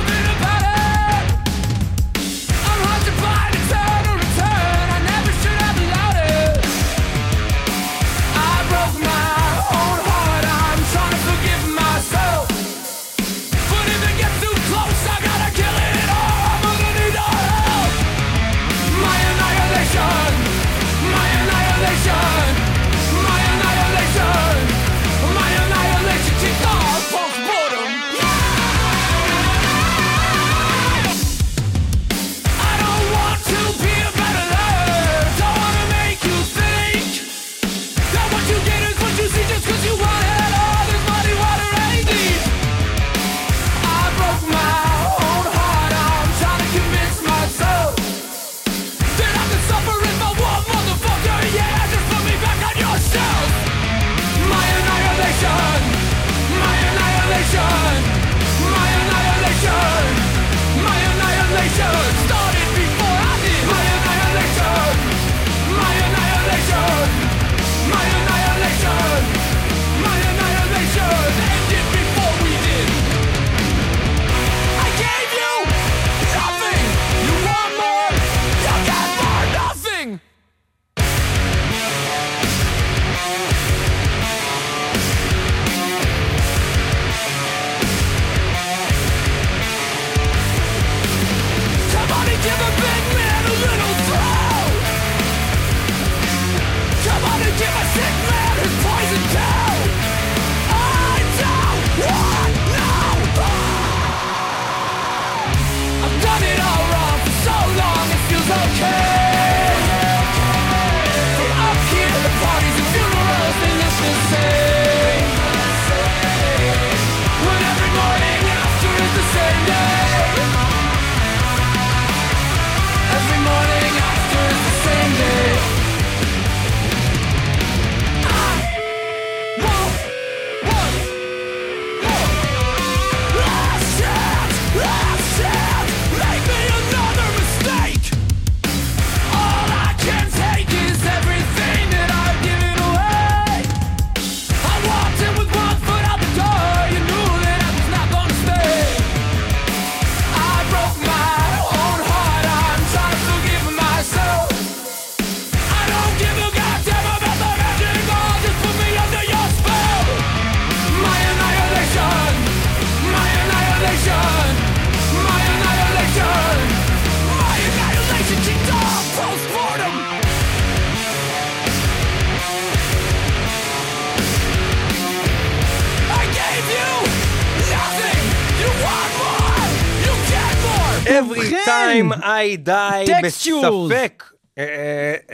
[182.48, 183.94] ובכן, time I die, Textures.
[183.94, 184.24] בספק.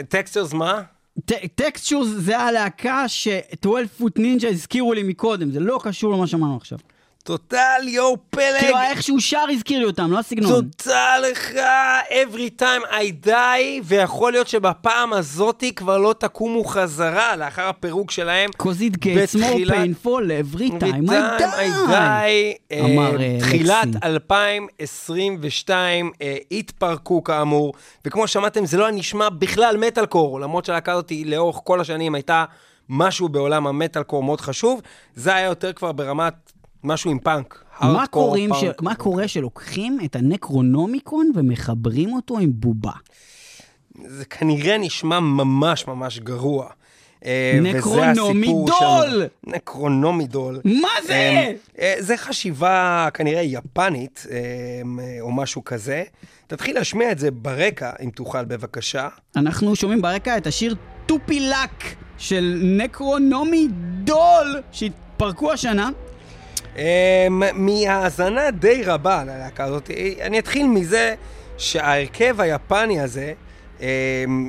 [0.10, 0.82] Textures מה?
[1.56, 6.80] Textures זה הלהקה ש-12 Foot Ninja הזכירו לי מקודם, זה לא קשור למה שאמרנו עכשיו.
[7.26, 8.60] totally פלג.
[8.60, 10.52] כאילו איך שהוא שר הזכיר לי אותם, לא הסגנון.
[10.52, 11.52] תודה לך,
[12.10, 18.50] every time I die, ויכול להיות שבפעם הזאתי כבר לא תקומו חזרה לאחר הפירוק שלהם.
[18.64, 21.12] Cause it gets more painful every time I
[21.90, 22.58] die.
[22.72, 24.08] אה, אמר, אה, תחילת לקסי.
[24.08, 27.74] 2022 אה, התפרקו כאמור,
[28.06, 32.16] וכמו שמעתם זה לא היה נשמע בכלל מטאל קור, למרות שהלהקה הזאת לאורך כל השנים
[32.16, 32.46] הייתה
[32.90, 34.82] משהו בעולם המטאל קור מאוד חשוב,
[35.16, 36.34] זה היה יותר כבר ברמת
[36.86, 37.64] משהו עם פאנק.
[37.82, 38.82] מה קוראים ש- פאנק.
[38.82, 42.92] מה קורה שלוקחים את ה Necronomicon ומחברים אותו עם בובה?
[44.06, 46.68] זה כנראה נשמע ממש ממש גרוע.
[47.26, 49.24] אה, Necronomidol!
[49.48, 50.60] Necronomidol.
[50.66, 51.14] מה זה?
[51.14, 54.38] אה, אה, זה חשיבה כנראה יפנית, אה,
[55.22, 56.04] או משהו כזה.
[56.48, 59.08] תתחיל להשמיע את זה ברקע, אם תוכל בבקשה.
[59.36, 60.76] אנחנו שומעים ברקע את השיר
[61.06, 61.84] טופילק
[62.18, 63.68] של נקרונומי
[64.04, 65.90] דול שהתפרקו השנה.
[66.78, 71.16] אה, מהאזנה די רבה ללהקה הזאת, אה, אני אתחיל מזה
[71.58, 73.34] שההרכב היפני הזה,
[73.82, 73.88] אה,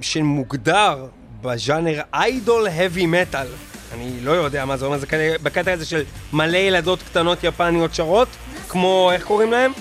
[0.00, 1.06] שמוגדר
[1.42, 3.46] בז'אנר איידול heavy metal,
[3.94, 7.94] אני לא יודע מה זה אומר, זה כנראה בקטע הזה של מלא ילדות קטנות יפניות
[7.94, 8.28] שרות,
[8.68, 9.72] כמו, איך קוראים להם?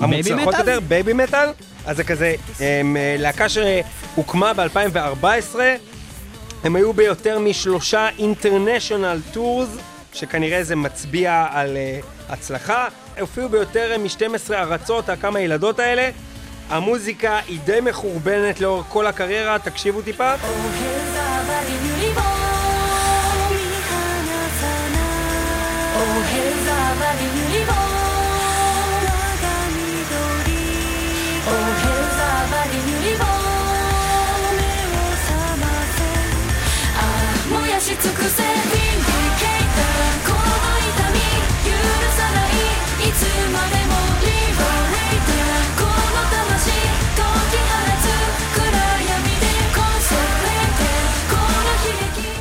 [0.00, 0.58] המוצלחות מטאל?
[0.58, 1.48] יותר, Babymetal.
[1.86, 5.56] אז זה כזה, הם, אה, להקה שהוקמה ב-2014,
[6.64, 9.68] הם היו ביותר משלושה international tours,
[10.13, 12.87] שכנראה זה מצביע על uh, הצלחה.
[13.19, 16.09] הופיעו ביותר מ-12 ארצות, הכמה ילדות האלה.
[16.69, 20.33] המוזיקה היא די מחורבנת לאורך כל הקריירה, תקשיבו טיפה.
[25.97, 27.17] おへざわ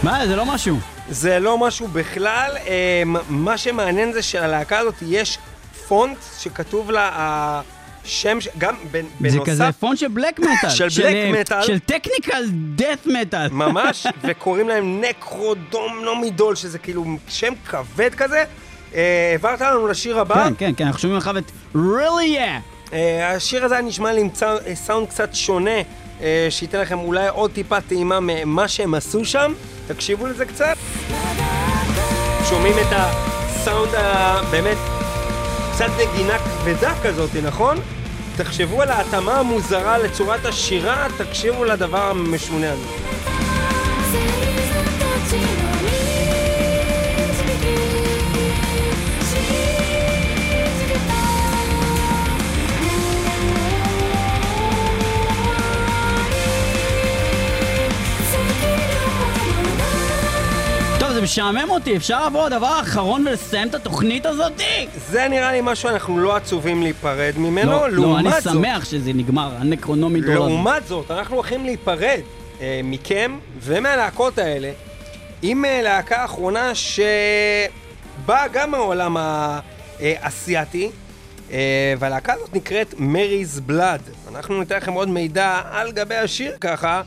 [0.04, 0.78] מה, זה לא משהו.
[1.10, 5.38] זה לא משהו בכלל, אמ, מה שמעניין זה שללהקה הזאת יש
[5.88, 8.96] פונט שכתוב לה השם, ש- גם בנ-
[9.30, 10.70] זה בנוסף, כזה פון של בלק מטאל.
[10.80, 11.64] של בלק מטאל.
[11.64, 12.44] של Technical
[12.76, 13.48] death metal.
[13.52, 18.44] ממש, וקוראים להם Necronomidol, שזה כאילו שם כבד כזה.
[18.96, 20.36] אה, העברת לנו לשיר הבא.
[20.44, 22.94] כן, כן, כן, אנחנו שומעים עכשיו את really yeah.
[22.94, 25.72] אה, השיר הזה נשמע לי עם אה, סאונד קצת שונה,
[26.50, 29.54] שייתן לכם אולי עוד טיפה טעימה ממה שהם עשו שם.
[29.88, 30.76] תקשיבו לזה קצת.
[32.50, 34.78] שומעים את הסאונד הבאמת
[35.74, 37.78] קצת נגינה כבדה כזאת, נכון?
[38.38, 42.86] תחשבו על ההתאמה המוזרה לצורת השירה, תקשיבו לדבר המשונה הזה.
[61.32, 64.88] משעמם אותי, אפשר לעבור לדבר האחרון ולסיים את התוכנית הזאתי?
[65.10, 68.86] זה נראה לי משהו שאנחנו לא עצובים להיפרד ממנו, לא, לא, אני לעומת זאת, שמח
[68.86, 70.40] שזה נגמר, ה Necronomidol.
[70.40, 72.20] לעומת זאת, אנחנו הולכים להיפרד
[72.62, 74.72] אה, מכם ומהלהקות האלה
[75.42, 79.18] עם אה, להקה אחרונה שבאה גם מהעולם
[80.00, 80.90] האסייתי,
[81.52, 84.02] אה, והלהקה הזאת נקראת Mary's Blood.
[84.36, 87.02] אנחנו ניתן לכם עוד מידע על גבי השיר ככה.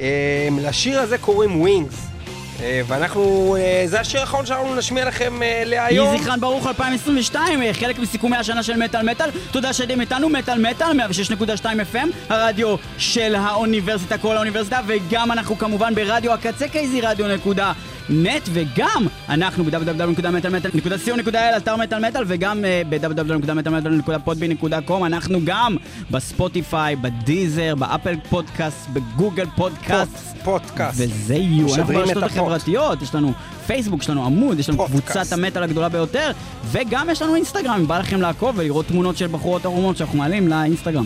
[0.00, 2.17] אה, לשיר הזה קוראים Wings.
[2.60, 6.08] ואנחנו, אה, זה השיר האחרון שאנחנו נשמיע לכם אה, להיום.
[6.08, 9.30] יהי זכרן ברוך 2022, אה, חלק מסיכומי השנה של מטאל מטאל.
[9.50, 15.94] תודה שהייתם איתנו, מטאל מטאל, 106.2 FM, הרדיו של האוניברסיטה, כל האוניברסיטה, וגם אנחנו כמובן
[15.94, 17.72] ברדיו הקצה KZ Radio נקודה
[18.10, 25.76] net, וגם אנחנו ב- www.metalmetal.co.il, אתר מטאל מטאל, וגם אה, ב- www.metalmetal.podbean.com, אנחנו גם
[26.10, 30.36] בספוטיפיי, בדיזר, באפל פודקאסט, בגוגל פודקאסט.
[30.44, 31.00] פודקאסט.
[31.00, 32.22] וזה יהיו, אנחנו ברשתות.
[32.22, 33.32] החברתיות, יש לנו
[33.66, 34.86] פייסבוק, יש לנו עמוד, יש לנו.
[34.86, 36.30] קבוצת המטאל הגדולה ביותר,
[36.64, 40.48] וגם יש לנו אינסטגרם, אם בא לכם לעקוב ולראות תמונות של בחורות ערומות שאנחנו מעלים
[40.48, 41.04] לאינסטגרם.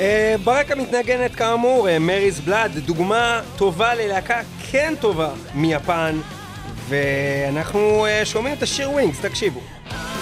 [0.00, 4.40] אה, ברקע מתנגנת כאמור, מרי's בלאד, דוגמה טובה ללהקה
[4.70, 6.16] כן טובה מיפן,
[6.88, 10.17] ואנחנו אה, שומעים את השיר ווינגס, תקשיבו.「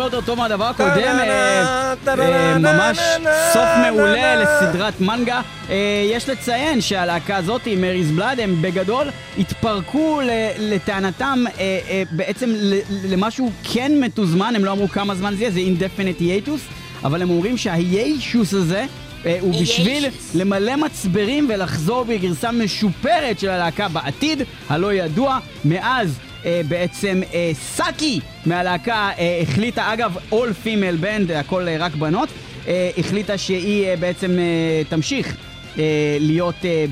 [0.00, 2.98] הרבה יותר טוב מהדבר הקודם, אה, אה, ממש
[3.52, 4.36] סוף מעולה.
[4.36, 5.40] לסדרת מנגה.
[5.70, 5.76] אה,
[6.12, 10.30] יש לציין שהלהקה הזאת, מריז בלאד, הם בגדול התפרקו ל-
[10.74, 11.44] לטענתם
[12.10, 16.60] בעצם ל- למשהו כן מתוזמן, הם לא אמרו כמה זמן זה יהיה, זה אינדפנט יייטוס,
[17.04, 18.84] אבל הם אומרים שהיישוס הזה...
[19.40, 25.38] הוא בשביל למלא מצברים ולחזור בגרסה משופרת של הלהקה בעתיד, הלא ידוע.
[25.64, 26.18] מאז
[26.68, 32.28] בעצם אה, סאקי מהלהקה אה, החליטה, אגב, all female band, הכל אה, רק בנות,
[32.68, 35.36] אה, החליטה שהיא אה, בעצם אה, תמשיך
[35.78, 36.84] אה, להיות אה,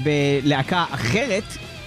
[0.42, 1.42] בלהקה אחרת.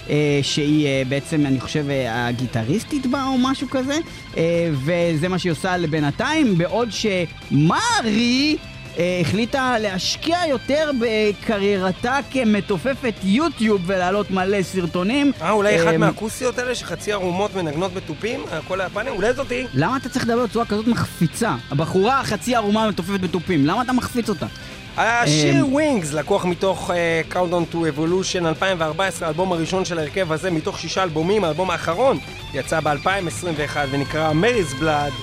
[0.10, 3.98] אה, שהיא אה, בעצם, אני חושב, אה, הגיטריסטית בה או משהו כזה,
[4.38, 8.77] אה, וזה מה שהיא עושה לבינתיים, בעוד שמרי אה,
[9.22, 15.32] החליטה להשקיע יותר בקריירתה כמתופפת יוטיוב ולהעלות מלא סרטונים.
[15.42, 18.44] אה, אולי אחת אה, מהכוסיות האלה שחצי ערומות מנגנות בתופים?
[18.52, 19.14] הכל היפנים?
[19.14, 19.66] אולי זאתי?
[19.74, 21.56] למה אתה צריך לדבר בצורה כזאת מחפיצה?
[21.72, 24.46] הבחורה החצי ערומה מתופפת בתופים, למה אתה מחפיץ אותה?
[24.98, 30.80] השיר Wings לקוח מתוך אה, Countdown to Evolution 2014, האלבום הראשון של ההרכב הזה מתוך
[30.80, 32.18] שישה אלבומים, האלבום האחרון
[32.54, 35.14] יצא ב-2021 ונקרא Mary's Blood,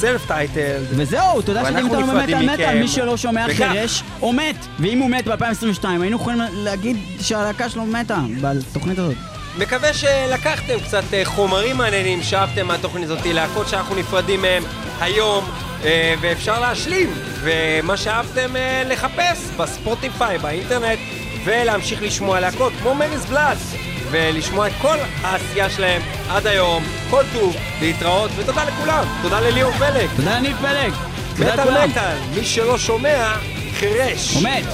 [0.00, 0.86] self titled.
[0.90, 2.78] וזהו, תודה איתנו באמת על מטאל.
[2.78, 3.46] מי שלא שומע.
[3.56, 4.56] חירש, או מת.
[4.78, 9.16] ואם הוא מת ב-2022, היינו יכולים להגיד שהלהקה שלו מתה בתוכנית הזאת.
[9.58, 14.62] מקווה שלקחתם קצת אה, חומרים מעניינים, שאהבתם מהתוכנית הזאת, להקות שאנחנו נפרדים מהם
[15.00, 15.44] היום,
[15.84, 17.10] אה, ואפשר להשלים.
[17.42, 20.98] ומה שאהבתם אה, לחפש בספוטיפיי, באינטרנט,
[21.44, 23.74] ולהמשיך לשמוע להקות כמו מריס בלאס,
[24.10, 30.08] ולשמוע את כל העשייה שלהם עד היום, כל טוב, להתראות, ותודה לכולם, תודה לליאור פלג.
[30.16, 30.92] תודה לניב פלג.
[31.36, 31.90] תודה לכולם.
[31.90, 33.32] מטאל, מי שלא שומע,
[33.78, 34.36] חירש.
[34.36, 34.50] עומד.
[34.50, 34.64] מת.